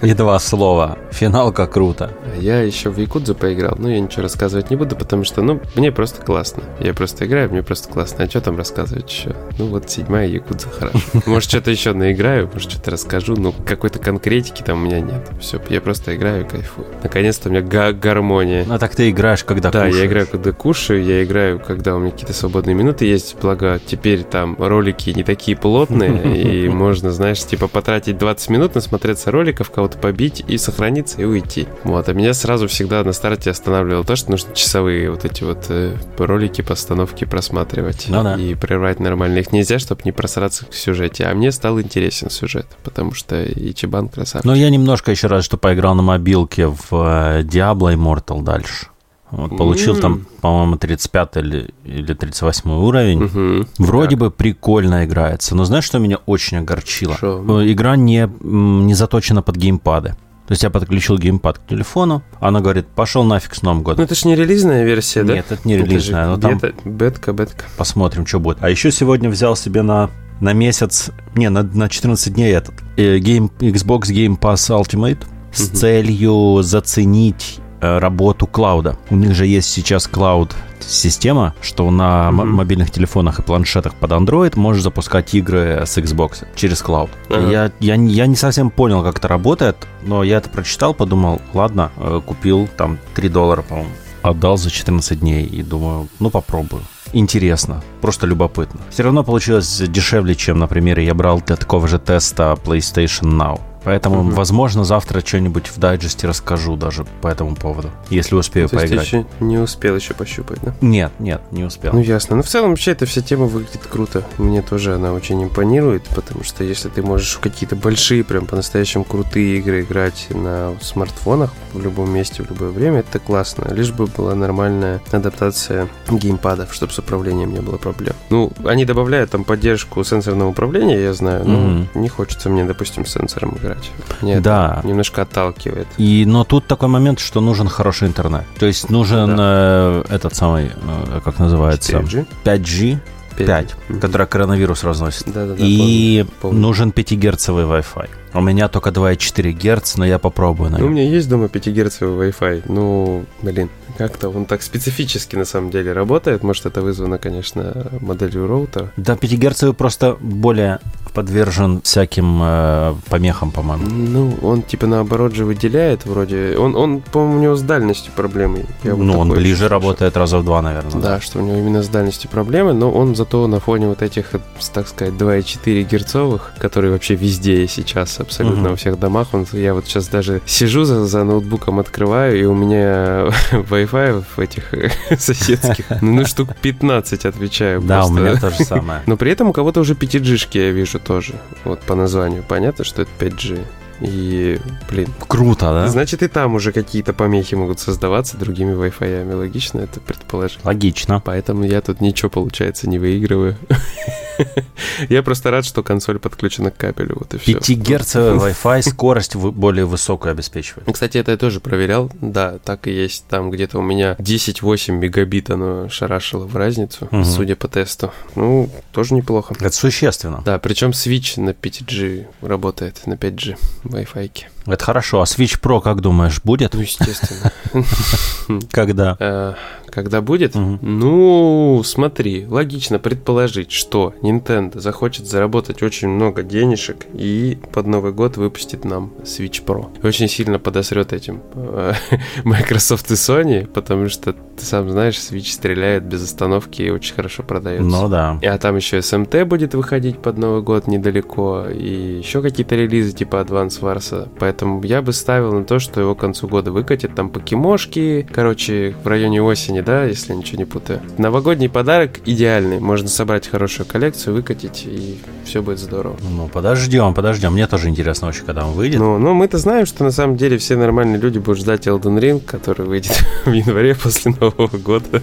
и 0.01 0.13
два 0.15 0.39
слова. 0.39 0.97
Финалка 1.11 1.67
круто. 1.67 2.11
Я 2.39 2.61
еще 2.61 2.89
в 2.89 2.97
Якудзу 2.97 3.35
поиграл, 3.35 3.75
но 3.77 3.89
я 3.89 3.99
ничего 3.99 4.23
рассказывать 4.23 4.71
не 4.71 4.75
буду, 4.75 4.95
потому 4.95 5.23
что, 5.23 5.41
ну, 5.43 5.61
мне 5.75 5.91
просто 5.91 6.23
классно. 6.23 6.63
Я 6.79 6.93
просто 6.93 7.25
играю, 7.25 7.51
мне 7.51 7.61
просто 7.61 7.89
классно. 7.89 8.23
А 8.23 8.29
что 8.29 8.41
там 8.41 8.57
рассказывать 8.57 9.11
еще? 9.11 9.35
Ну, 9.59 9.67
вот 9.67 9.89
седьмая 9.89 10.27
Якудза, 10.27 10.67
хорошо. 10.69 10.99
Может, 11.25 11.49
что-то 11.49 11.69
еще 11.71 11.93
наиграю, 11.93 12.47
может, 12.55 12.71
что-то 12.71 12.91
расскажу, 12.91 13.35
но 13.35 13.51
какой-то 13.51 13.99
конкретики 13.99 14.61
там 14.61 14.81
у 14.81 14.85
меня 14.85 15.01
нет. 15.01 15.29
Все, 15.41 15.61
я 15.69 15.81
просто 15.81 16.15
играю 16.15 16.45
и 16.45 16.47
кайфую. 16.47 16.87
Наконец-то 17.03 17.49
у 17.49 17.51
меня 17.51 17.61
га- 17.61 17.91
гармония. 17.91 18.65
А 18.69 18.79
так 18.79 18.95
ты 18.95 19.09
играешь, 19.09 19.43
когда 19.43 19.71
да, 19.71 19.85
кушаешь? 19.85 19.95
я 19.97 20.05
играю, 20.05 20.27
когда 20.27 20.51
кушаю, 20.53 21.03
я 21.03 21.23
играю, 21.25 21.59
когда 21.59 21.95
у 21.95 21.99
меня 21.99 22.11
какие-то 22.11 22.33
свободные 22.33 22.73
минуты 22.73 23.05
есть, 23.05 23.35
благо 23.41 23.79
теперь 23.85 24.23
там 24.23 24.55
ролики 24.57 25.09
не 25.09 25.23
такие 25.23 25.57
плотные, 25.57 26.37
и 26.65 26.69
можно, 26.69 27.11
знаешь, 27.11 27.43
типа 27.43 27.67
потратить 27.67 28.17
20 28.17 28.49
минут, 28.49 28.75
насмотреться 28.75 29.31
роликов, 29.31 29.69
кого-то 29.69 29.97
побить 29.97 30.41
и 30.47 30.57
сохраниться 30.57 31.21
и 31.21 31.25
уйти. 31.25 31.67
Вот, 31.83 32.07
а 32.07 32.13
меня 32.13 32.33
сразу 32.33 32.69
всегда 32.69 33.03
на 33.03 33.11
старте 33.11 33.51
останавливало 33.51 34.05
то, 34.05 34.15
что 34.15 34.31
нужно 34.31 34.55
часовые 34.55 35.11
вот 35.11 35.25
эти 35.25 35.43
вот 35.43 35.65
э, 35.67 35.97
ролики, 36.17 36.61
постановки 36.61 37.25
просматривать. 37.25 38.05
Ну 38.07 38.23
да. 38.23 38.35
И 38.35 38.55
прервать 38.55 39.01
нормально. 39.01 39.39
Их 39.39 39.51
нельзя, 39.51 39.77
чтобы 39.77 40.03
не 40.05 40.13
просраться 40.13 40.65
в 40.69 40.75
сюжете. 40.75 41.25
А 41.25 41.35
мне 41.35 41.51
стал 41.51 41.81
интересен 41.81 42.29
сюжет, 42.29 42.44
потому 42.83 43.13
что 43.13 43.43
Ичибан 43.43 44.09
красавчик. 44.09 44.45
Ну, 44.45 44.53
я 44.53 44.69
немножко 44.69 45.11
еще 45.11 45.27
раз, 45.27 45.45
что 45.45 45.57
поиграл 45.57 45.95
на 45.95 46.01
мобилке 46.03 46.67
в 46.67 46.81
э, 46.91 47.41
Diablo 47.43 47.93
Immortal 47.95 48.41
дальше. 48.43 48.87
Вот, 49.31 49.57
получил 49.57 49.95
М. 49.95 50.01
там, 50.01 50.25
по-моему, 50.41 50.77
35 50.77 51.37
или, 51.37 51.73
или 51.83 52.13
38 52.13 52.71
уровень. 52.71 53.23
Мгм. 53.23 53.67
Вроде 53.79 54.15
бы 54.15 54.31
прикольно 54.31 55.03
играется, 55.05 55.55
но 55.55 55.65
знаешь, 55.65 55.83
что 55.83 55.97
меня 55.99 56.17
очень 56.25 56.57
огорчило? 56.57 57.15
Шо? 57.17 57.61
Э, 57.61 57.71
Игра 57.71 57.95
не, 57.95 58.29
не 58.41 58.93
заточена 58.93 59.41
под 59.41 59.55
геймпады. 59.57 60.15
То 60.47 60.51
есть 60.51 60.61
я 60.61 60.69
подключил 60.69 61.17
геймпад 61.17 61.57
к 61.57 61.65
телефону, 61.65 62.21
она 62.39 62.59
говорит, 62.61 62.85
пошел 62.85 63.23
нафиг 63.23 63.55
с 63.55 63.63
Новым 63.63 63.79
Ну, 63.79 63.83
годом. 63.83 64.05
это 64.05 64.13
же 64.13 64.27
не 64.27 64.35
релизная 64.35 64.83
версия, 64.85 65.23
да? 65.23 65.33
Нет, 65.33 65.47
это 65.49 65.67
не 65.67 65.73
Это 65.73 65.85
же 65.85 65.91
релизная, 65.91 66.27
но 66.27 66.37
там 66.37 66.61
бетка, 66.85 67.33
бетка. 67.33 67.65
посмотрим, 67.77 68.27
что 68.27 68.39
будет. 68.39 68.59
А 68.61 68.69
еще 68.69 68.91
сегодня 68.91 69.27
взял 69.31 69.55
себе 69.55 69.81
на, 69.81 70.11
на 70.39 70.53
месяц, 70.53 71.09
не, 71.35 71.49
на, 71.49 71.63
на 71.63 71.89
14 71.89 72.33
дней 72.33 72.51
этот 72.53 72.75
э, 72.97 73.17
game, 73.17 73.49
Xbox 73.59 74.01
Game 74.11 74.37
Pass 74.39 74.69
Ultimate 74.69 75.23
с 75.53 75.67
Мгм. 75.69 75.75
целью 75.75 76.61
заценить 76.63 77.59
э, 77.81 77.97
работу 77.99 78.47
клауда. 78.47 78.97
У 79.09 79.15
них 79.15 79.33
же 79.35 79.45
есть 79.45 79.69
сейчас 79.69 80.07
клауд-система, 80.07 81.53
что 81.61 81.89
на 81.91 82.31
Мгм. 82.31 82.51
мобильных 82.55 82.91
телефонах 82.91 83.39
и 83.39 83.41
планшетах 83.41 83.93
под 83.95 84.11
Android 84.11 84.57
можешь 84.57 84.83
запускать 84.83 85.33
игры 85.33 85.83
с 85.85 85.97
Xbox 85.97 86.45
через 86.55 86.81
клауд. 86.81 87.09
Ага. 87.29 87.49
Я, 87.49 87.71
я, 87.79 87.95
не- 87.97 88.13
я 88.13 88.27
не 88.27 88.35
совсем 88.35 88.69
понял, 88.69 89.03
как 89.03 89.19
это 89.19 89.27
работает, 89.27 89.75
но 90.03 90.23
я 90.23 90.37
это 90.37 90.49
прочитал, 90.49 90.93
подумал, 90.93 91.41
ладно, 91.53 91.91
э, 91.97 92.21
купил 92.25 92.67
там 92.77 92.97
3 93.13 93.29
доллара, 93.29 93.61
по-моему, 93.61 93.89
отдал 94.29 94.57
за 94.57 94.69
14 94.69 95.19
дней 95.19 95.45
и 95.45 95.63
думаю, 95.63 96.07
ну 96.19 96.29
попробую. 96.29 96.83
Интересно, 97.13 97.81
просто 98.01 98.27
любопытно. 98.27 98.81
Все 98.89 99.03
равно 99.03 99.23
получилось 99.23 99.81
дешевле, 99.87 100.35
чем, 100.35 100.59
например, 100.59 100.99
я 100.99 101.13
брал 101.13 101.41
для 101.41 101.55
такого 101.55 101.87
же 101.87 101.99
теста 101.99 102.57
PlayStation 102.65 103.31
Now. 103.31 103.61
Поэтому, 103.85 104.23
Мгм. 104.23 104.31
возможно, 104.33 104.83
завтра 104.83 105.21
что-нибудь 105.25 105.67
в 105.67 105.77
дайджесте 105.79 106.27
расскажу 106.27 106.75
даже 106.75 107.05
по 107.21 107.27
этому 107.29 107.55
поводу, 107.55 107.91
если 108.09 108.35
успею 108.35 108.67
То 108.67 108.75
есть 108.75 108.87
ты 108.87 108.89
поиграть. 108.89 109.07
еще 109.07 109.25
не 109.39 109.57
успел 109.59 109.95
еще 109.95 110.13
пощупать, 110.13 110.59
да? 110.63 110.73
Нет, 110.81 111.11
нет, 111.19 111.41
не 111.51 111.63
успел. 111.63 111.93
Ну 111.93 111.99
ясно. 112.01 112.35
Ну 112.35 112.41
в 112.43 112.47
целом 112.47 112.71
вообще 112.71 112.91
эта 112.91 113.05
вся 113.05 113.21
тема 113.21 113.45
выглядит 113.45 113.81
круто. 113.89 114.23
Мне 114.37 114.61
тоже 114.61 114.95
она 114.95 115.13
очень 115.13 115.41
импонирует, 115.43 116.03
потому 116.05 116.43
что 116.43 116.63
если 116.63 116.89
ты 116.89 117.01
можешь 117.03 117.35
в 117.35 117.39
какие-то 117.39 117.75
большие, 117.75 118.23
прям 118.23 118.45
по-настоящему 118.47 119.03
крутые 119.03 119.57
игры 119.59 119.81
играть 119.81 120.27
на 120.31 120.73
смартфонах 120.81 121.53
в 121.73 121.81
любом 121.81 122.11
месте, 122.11 122.41
в 122.43 122.49
любое 122.49 122.69
время, 122.71 122.99
это 122.99 123.19
классно. 123.19 123.71
Лишь 123.71 123.91
бы 123.91 124.07
была 124.07 124.33
нормальная 124.35 124.99
адаптация 125.11 125.87
геймпадов, 126.09 126.73
чтобы 126.73 126.91
с 126.91 126.99
управлением 126.99 127.53
не 127.53 127.59
было 127.61 127.77
проблем. 127.77 128.15
Ну, 128.31 128.51
они 128.65 128.83
добавляют 128.85 129.29
там 129.31 129.43
поддержку 129.43 130.03
сенсорного 130.03 130.49
управления, 130.49 130.99
я 130.99 131.13
знаю, 131.13 131.45
но 131.47 131.59
Мгм. 131.59 131.89
не 131.93 132.09
хочется 132.09 132.49
мне, 132.49 132.65
допустим, 132.65 133.05
сенсором 133.05 133.55
играть. 133.61 133.74
Мне 134.21 134.39
Да. 134.39 134.77
это 134.79 134.87
немножко 134.87 135.21
отталкивает. 135.23 135.87
И, 135.97 136.25
но 136.25 136.43
тут 136.43 136.67
такой 136.67 136.89
момент, 136.89 137.19
что 137.19 137.41
нужен 137.41 137.67
хороший 137.67 138.07
интернет. 138.07 138.45
То 138.59 138.65
есть 138.65 138.89
нужен 138.89 139.35
э, 139.39 140.03
этот 140.09 140.35
самый, 140.35 140.65
э, 140.67 141.19
как 141.23 141.39
называется, 141.39 141.91
4G? 141.97 142.25
5G, 142.43 142.99
5, 143.37 143.75
Мгм. 143.89 143.99
который 143.99 144.27
коронавирус 144.27 144.83
разносит. 144.83 145.25
Да-да-да, 145.25 145.55
И 145.63 146.23
помню, 146.23 146.31
помню. 146.41 146.59
нужен 146.59 146.89
5-герцовый 146.91 147.65
Wi-Fi. 147.65 148.09
У 148.33 148.41
меня 148.41 148.67
только 148.67 148.91
2,4 148.91 149.51
Гц, 149.53 149.95
но 149.97 150.05
я 150.05 150.19
попробую, 150.19 150.69
Ну, 150.69 150.75
у 150.75 150.79
наверное. 150.79 151.03
меня 151.03 151.09
есть 151.15 151.29
дома 151.29 151.47
5 151.47 151.67
герцовый 151.71 152.29
Wi-Fi. 152.29 152.63
Ну, 152.67 153.25
блин, 153.41 153.69
как-то 153.97 154.27
он 154.29 154.45
так 154.45 154.61
специфически 154.61 155.37
на 155.37 155.45
самом 155.45 155.69
деле 155.69 155.93
работает. 155.93 156.43
Может, 156.43 156.65
это 156.65 156.81
вызвано, 156.81 157.17
конечно, 157.17 157.91
моделью 158.01 158.47
роутера. 158.47 158.91
Да, 158.97 159.15
5-герцовый 159.15 159.73
просто 159.73 160.17
более 160.19 160.79
подвержен 161.15 161.81
всяким 161.81 162.41
э, 162.43 162.95
помехам, 163.09 163.51
по-моему. 163.51 163.85
Ну, 163.87 164.37
он 164.41 164.61
типа 164.61 164.85
наоборот 164.85 165.33
же 165.33 165.45
выделяет 165.45 166.05
вроде. 166.05 166.57
Он, 166.57 166.75
он 166.75 167.01
по-моему, 167.01 167.37
у 167.37 167.41
него 167.41 167.55
с 167.55 167.61
дальностью 167.61 168.11
проблемы. 168.15 168.65
Я 168.83 168.95
вот 168.95 169.03
ну, 169.03 169.19
он 169.19 169.29
такое 169.29 169.41
ближе 169.41 169.69
работает 169.69 170.17
раза 170.17 170.37
в 170.37 170.45
два, 170.45 170.61
наверное. 170.61 171.01
Да, 171.01 171.21
что 171.21 171.39
у 171.39 171.41
него 171.41 171.57
именно 171.57 171.81
с 171.81 171.87
дальностью 171.87 172.29
проблемы, 172.29 172.73
но 172.73 172.91
он 172.91 173.15
зато 173.15 173.47
на 173.47 173.59
фоне 173.59 173.87
вот 173.87 174.01
этих, 174.01 174.35
э, 174.35 174.39
так 174.73 174.87
сказать, 174.89 175.13
2,4 175.13 175.83
герцовых, 175.83 176.53
которые 176.59 176.91
вообще 176.91 177.15
везде 177.15 177.65
сейчас, 177.67 178.19
абсолютно 178.19 178.61
Мгм. 178.61 178.69
во 178.71 178.75
всех 178.75 178.99
домах. 178.99 179.29
Он, 179.31 179.45
я 179.53 179.73
вот 179.73 179.85
сейчас 179.85 180.09
даже 180.09 180.41
сижу 180.45 180.83
за, 180.83 181.05
за 181.05 181.23
ноутбуком, 181.23 181.79
открываю, 181.79 182.37
и 182.37 182.43
у 182.43 182.53
меня 182.53 183.27
Wi-Fi 183.51 184.23
в 184.35 184.39
этих 184.39 184.73
э, 184.73 184.89
соседских, 185.17 185.85
ну, 186.01 186.13
ну, 186.13 186.25
штук 186.25 186.49
15 186.61 187.25
отвечаю. 187.25 187.81
Да, 187.81 188.05
у 188.05 188.11
меня 188.11 188.35
то 188.35 188.49
же 188.49 188.65
самое. 188.65 189.01
Но 189.05 189.15
при 189.15 189.31
этом 189.31 189.49
у 189.49 189.53
кого-то 189.53 189.79
уже 189.79 189.93
5G 189.93 190.47
я 190.65 190.71
вижу 190.71 190.99
тоже. 191.05 191.35
Вот 191.63 191.79
по 191.81 191.95
названию 191.95 192.43
понятно, 192.47 192.83
что 192.83 193.03
это 193.03 193.11
5G. 193.19 193.65
И, 194.01 194.59
блин, 194.89 195.07
Круто, 195.27 195.67
да? 195.71 195.87
значит 195.87 196.21
и 196.21 196.27
там 196.27 196.55
уже 196.55 196.73
какие-то 196.73 197.13
помехи 197.13 197.55
могут 197.55 197.79
создаваться 197.79 198.37
другими 198.37 198.73
Wi-Fi. 198.73 199.35
Логично 199.35 199.79
это 199.79 200.01
предположить. 200.01 200.59
Логично. 200.65 201.21
Поэтому 201.23 201.63
я 201.63 201.79
тут 201.79 202.01
ничего, 202.01 202.29
получается, 202.29 202.89
не 202.89 202.99
выигрываю. 202.99 203.55
Я 205.09 205.23
просто 205.23 205.51
рад, 205.51 205.65
что 205.65 205.83
консоль 205.83 206.19
подключена 206.19 206.71
к 206.71 206.77
кабелю. 206.77 207.17
Вот 207.19 207.33
и 207.33 207.37
все. 207.37 207.53
5-герцовый 207.53 208.53
Wi-Fi 208.63 208.81
скорость 208.89 209.35
более 209.35 209.85
высокую 209.85 210.31
обеспечивает. 210.31 210.87
Кстати, 210.91 211.17
это 211.17 211.31
я 211.31 211.37
тоже 211.37 211.59
проверял. 211.59 212.11
Да, 212.21 212.57
так 212.63 212.87
и 212.87 212.91
есть. 212.91 213.25
Там 213.27 213.51
где-то 213.51 213.79
у 213.79 213.81
меня 213.81 214.13
10-8 214.19 214.91
мегабит 214.93 215.49
оно 215.49 215.89
шарашило 215.89 216.45
в 216.45 216.55
разницу, 216.55 217.07
Мгм. 217.11 217.25
судя 217.25 217.55
по 217.55 217.67
тесту. 217.67 218.11
Ну, 218.35 218.69
тоже 218.91 219.13
неплохо. 219.13 219.55
Это 219.59 219.75
существенно. 219.75 220.41
Да, 220.45 220.59
причем 220.59 220.91
Switch 220.91 221.39
на 221.39 221.51
5G 221.51 222.25
работает, 222.41 223.01
на 223.05 223.13
5G 223.15 223.57
Wi-Fi. 223.83 224.31
Это 224.67 224.83
хорошо. 224.83 225.21
А 225.21 225.25
Switch 225.25 225.59
Pro, 225.61 225.81
как 225.81 226.01
думаешь, 226.01 226.41
будет? 226.43 226.73
Ну, 226.73 226.81
естественно. 226.81 227.51
Когда? 228.71 229.55
Когда 229.95 230.21
будет? 230.21 230.55
Мгм. 230.55 230.79
Ну, 230.81 231.81
смотри, 231.85 232.45
логично 232.45 232.99
предположить, 232.99 233.71
что 233.71 234.13
Nintendo 234.21 234.77
захочет 234.77 235.25
заработать 235.25 235.81
очень 235.81 236.09
много 236.09 236.43
денежек 236.43 237.05
и 237.13 237.57
под 237.71 237.87
Новый 237.87 238.11
год 238.11 238.35
выпустит 238.35 238.83
нам 238.83 239.13
Switch 239.23 239.63
Pro. 239.65 239.87
Очень 240.05 240.27
сильно 240.27 240.59
подосрет 240.59 241.13
этим 241.13 241.41
э, 241.53 241.93
Microsoft 242.43 243.09
и 243.09 243.13
Sony, 243.13 243.65
потому 243.67 244.09
что, 244.09 244.33
ты 244.33 244.65
сам 244.65 244.89
знаешь, 244.89 245.15
Switch 245.15 245.49
стреляет 245.49 246.03
без 246.03 246.25
остановки 246.25 246.81
и 246.81 246.89
очень 246.89 247.15
хорошо 247.15 247.43
продается. 247.43 247.89
Ну 247.89 248.09
да. 248.09 248.37
А 248.43 248.57
там 248.57 248.75
еще 248.75 248.97
SMT 248.97 249.45
будет 249.45 249.75
выходить 249.75 250.19
под 250.19 250.37
Новый 250.37 250.61
год 250.61 250.87
недалеко, 250.87 251.67
и 251.69 252.17
еще 252.17 252.41
какие-то 252.41 252.75
релизы 252.75 253.13
типа 253.13 253.37
Advance 253.37 253.79
Wars. 253.79 254.27
Поэтому 254.39 254.83
я 254.83 255.01
бы 255.01 255.13
ставил 255.13 255.53
на 255.53 255.63
то, 255.63 255.79
что 255.79 256.01
его 256.01 256.15
к 256.15 256.19
концу 256.19 256.49
года 256.49 256.73
выкатят. 256.73 257.15
Там 257.15 257.29
покемошки, 257.29 258.27
короче, 258.29 258.93
в 259.01 259.07
районе 259.07 259.41
осени, 259.41 259.84
да, 259.85 260.03
если 260.05 260.33
ничего 260.33 260.59
не 260.59 260.65
путаю. 260.65 261.01
Новогодний 261.17 261.69
подарок 261.69 262.19
идеальный. 262.25 262.79
Можно 262.79 263.07
собрать 263.07 263.47
хорошую 263.47 263.85
коллекцию, 263.85 264.35
выкатить, 264.35 264.85
и 264.85 265.19
все 265.45 265.61
будет 265.61 265.79
здорово. 265.79 266.17
Ну, 266.29 266.47
подождем, 266.47 267.13
подождем. 267.13 267.53
Мне 267.53 267.67
тоже 267.67 267.89
интересно 267.89 268.27
очень, 268.27 268.45
когда 268.45 268.65
он 268.65 268.73
выйдет. 268.73 268.99
Ну, 268.99 269.17
ну, 269.17 269.33
мы-то 269.33 269.57
знаем, 269.57 269.85
что 269.85 270.03
на 270.03 270.11
самом 270.11 270.37
деле 270.37 270.57
все 270.57 270.75
нормальные 270.75 271.19
люди 271.19 271.37
будут 271.37 271.59
ждать 271.59 271.87
Elden 271.87 272.19
Ring, 272.19 272.41
который 272.43 272.85
выйдет 272.85 273.23
в 273.45 273.51
январе 273.51 273.95
после 273.95 274.33
Нового 274.39 274.77
года. 274.77 275.21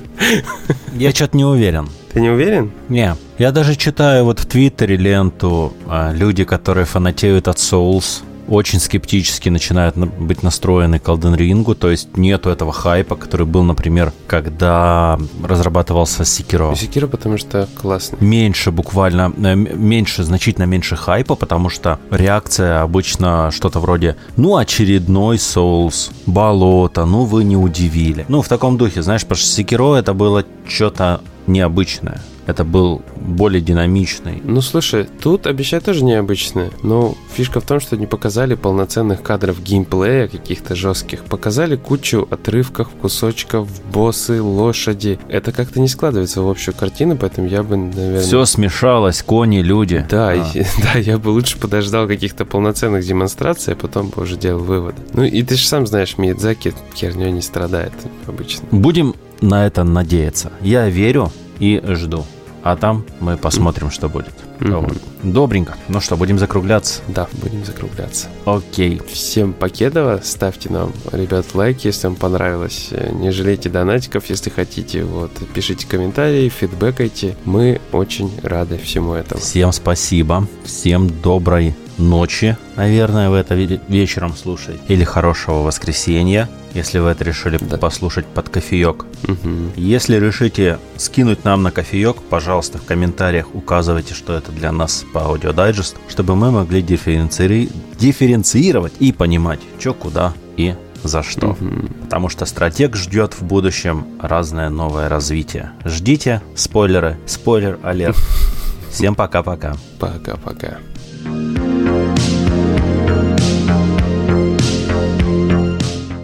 Я 0.95 1.11
что-то 1.15 1.37
не 1.37 1.45
уверен. 1.45 1.89
Ты 2.13 2.21
не 2.21 2.29
уверен? 2.29 2.71
Не. 2.89 3.17
Я 3.39 3.53
даже 3.53 3.75
читаю 3.75 4.25
вот 4.25 4.39
в 4.39 4.47
Твиттере 4.47 4.97
ленту 4.97 5.73
а, 5.89 6.13
люди, 6.13 6.45
которые 6.45 6.85
фанатеют 6.85 7.49
от 7.49 7.57
Souls, 7.57 8.23
очень 8.49 8.81
скептически 8.81 9.49
начинают 9.49 9.97
на- 9.97 10.07
быть 10.07 10.43
настроены 10.43 10.99
к 10.99 11.09
Elden 11.09 11.37
Ring, 11.37 11.75
то 11.75 11.91
есть 11.91 12.17
нету 12.17 12.51
этого 12.51 12.73
хайпа, 12.73 13.17
который 13.17 13.47
был, 13.47 13.63
например, 13.63 14.13
когда 14.27 15.19
разрабатывался 15.43 16.23
Sekiro. 16.23 16.77
Секира, 16.77 17.07
потому 17.07 17.39
что 17.39 17.69
классный. 17.81 18.19
Меньше 18.21 18.71
буквально, 18.71 19.33
э, 19.37 19.55
меньше, 19.55 20.25
значительно 20.25 20.65
меньше 20.65 20.97
хайпа, 20.97 21.35
потому 21.35 21.69
что 21.69 21.99
реакция 22.11 22.83
обычно 22.83 23.51
что-то 23.51 23.81
вроде 23.81 24.17
«Ну, 24.37 24.57
очередной 24.57 25.37
Souls, 25.37 26.11
болото, 26.27 27.05
ну 27.05 27.25
вы 27.25 27.45
не 27.45 27.57
удивили». 27.57 28.25
Ну, 28.29 28.43
в 28.43 28.49
таком 28.49 28.77
духе, 28.77 29.03
знаешь, 29.03 29.23
потому 29.23 29.39
что 29.39 29.63
Sekiro 29.63 29.95
это 29.95 30.15
было 30.15 30.45
что-то 30.67 31.21
необычное. 31.47 32.21
Это 32.47 32.65
был 32.65 33.03
более 33.17 33.61
динамичный. 33.61 34.41
Ну, 34.45 34.61
слушай, 34.61 35.07
тут 35.23 35.47
обещать 35.47 35.85
тоже 35.85 36.05
необычное. 36.05 36.71
Но 36.83 37.15
фишка 37.35 37.61
в 37.61 37.67
том, 37.67 37.81
что 37.81 37.97
не 37.97 38.07
показали 38.07 38.55
полноценных 38.55 39.23
кадров 39.23 39.63
геймплея 39.63 40.29
каких-то 40.29 40.75
жестких. 40.75 41.25
Показали 41.25 41.77
кучу 41.77 42.27
отрывков, 42.31 42.89
кусочков, 43.01 43.69
боссы, 43.91 44.43
лошади. 44.43 45.19
Это 45.29 45.53
как-то 45.53 45.81
не 45.81 45.89
складывается 45.89 46.43
в 46.43 46.49
общую 46.49 46.75
картину, 46.75 47.17
поэтому 47.17 47.47
я 47.47 47.63
бы, 47.63 47.77
наверное... 47.77 48.21
Все 48.21 48.45
смешалось, 48.45 49.23
кони, 49.23 49.59
люди. 49.59 50.05
Да, 50.11 50.31
а. 50.31 50.35
и, 50.35 50.65
да, 50.83 50.99
я 50.99 51.19
бы 51.19 51.29
лучше 51.29 51.59
подождал 51.59 52.09
каких-то 52.09 52.45
полноценных 52.45 53.07
демонстраций, 53.07 53.75
а 53.75 53.77
потом 53.77 54.09
бы 54.09 54.23
уже 54.23 54.37
делал 54.37 54.61
выводы. 54.61 54.97
Ну, 55.15 55.23
и 55.23 55.43
ты 55.43 55.57
же 55.57 55.67
сам 55.67 55.87
знаешь, 55.87 56.19
Миядзаки 56.19 56.75
херней 56.95 57.31
не 57.31 57.43
страдает 57.43 57.93
обычно. 58.27 58.67
Будем 58.71 59.15
на 59.41 59.67
это 59.67 59.85
надеяться. 59.85 60.53
Я 60.61 60.89
верю 60.89 61.33
и 61.63 61.81
жду. 61.95 62.27
А 62.65 62.77
там 62.77 63.05
мы 63.21 63.37
посмотрим, 63.37 63.91
что 63.91 64.09
будет. 64.09 64.35
Mm-hmm. 64.61 65.33
Добренько. 65.33 65.77
Ну 65.89 66.01
что, 66.01 66.17
будем 66.17 66.39
закругляться? 66.39 67.01
Да, 67.09 67.29
будем 67.33 67.65
закругляться. 67.65 68.29
Окей. 68.45 69.01
Всем 69.11 69.53
покедово. 69.53 70.21
Ставьте 70.23 70.71
нам, 70.71 70.93
ребят, 71.11 71.47
лайк, 71.55 71.85
если 71.85 72.07
вам 72.09 72.17
понравилось. 72.17 72.91
Не 73.13 73.31
жалейте 73.31 73.69
донатиков, 73.69 74.29
если 74.29 74.51
хотите. 74.51 75.05
Вот, 75.05 75.33
пишите 75.55 75.87
комментарии, 75.87 76.49
фидбэкайте. 76.49 77.37
Мы 77.45 77.81
очень 77.93 78.31
рады 78.43 78.79
всему 78.79 79.15
этому. 79.15 79.41
Всем 79.41 79.73
спасибо. 79.73 80.47
Всем 80.65 81.11
доброй 81.23 81.75
ночи, 82.03 82.57
наверное, 82.77 83.31
вы 83.31 83.39
это 83.39 83.55
вечером 83.55 84.35
слушаете. 84.37 84.81
Или 84.89 85.05
хорошего 85.05 85.63
воскресенья, 85.63 86.49
если 86.75 86.99
вы 86.99 87.11
это 87.11 87.25
решили 87.25 87.59
да. 87.61 87.77
послушать 87.77 88.27
под 88.27 88.49
кофеек. 88.49 89.05
Угу. 89.29 89.73
Если 89.77 90.17
решите 90.17 90.79
скинуть 90.97 91.45
нам 91.45 91.63
на 91.63 91.71
кофеек, 91.71 92.17
пожалуйста, 92.29 92.79
в 92.79 92.85
комментариях 92.85 93.55
указывайте, 93.55 94.15
что 94.15 94.35
это 94.35 94.53
для 94.53 94.73
нас 94.73 95.05
по 95.13 95.25
аудиодайджесту, 95.25 95.99
чтобы 96.09 96.37
мы 96.37 96.51
могли 96.51 96.83
дифференци... 96.83 97.69
дифференцировать 97.99 98.95
и 98.99 99.13
понимать, 99.13 99.61
что, 99.79 99.95
куда 99.95 100.33
и 100.57 100.75
за 101.03 101.23
что. 101.23 101.49
Угу. 101.49 101.89
Потому 102.05 102.29
что 102.29 102.47
стратег 102.47 102.97
ждет 102.97 103.35
в 103.35 103.43
будущем 103.43 104.07
разное 104.21 104.71
новое 104.71 105.09
развитие. 105.09 105.73
Ждите 105.85 106.43
спойлеры. 106.55 107.19
Спойлер 107.27 107.79
алерт. 107.83 108.17
Всем 108.91 109.15
пока-пока. 109.15 109.77
Пока-пока. 109.99 110.79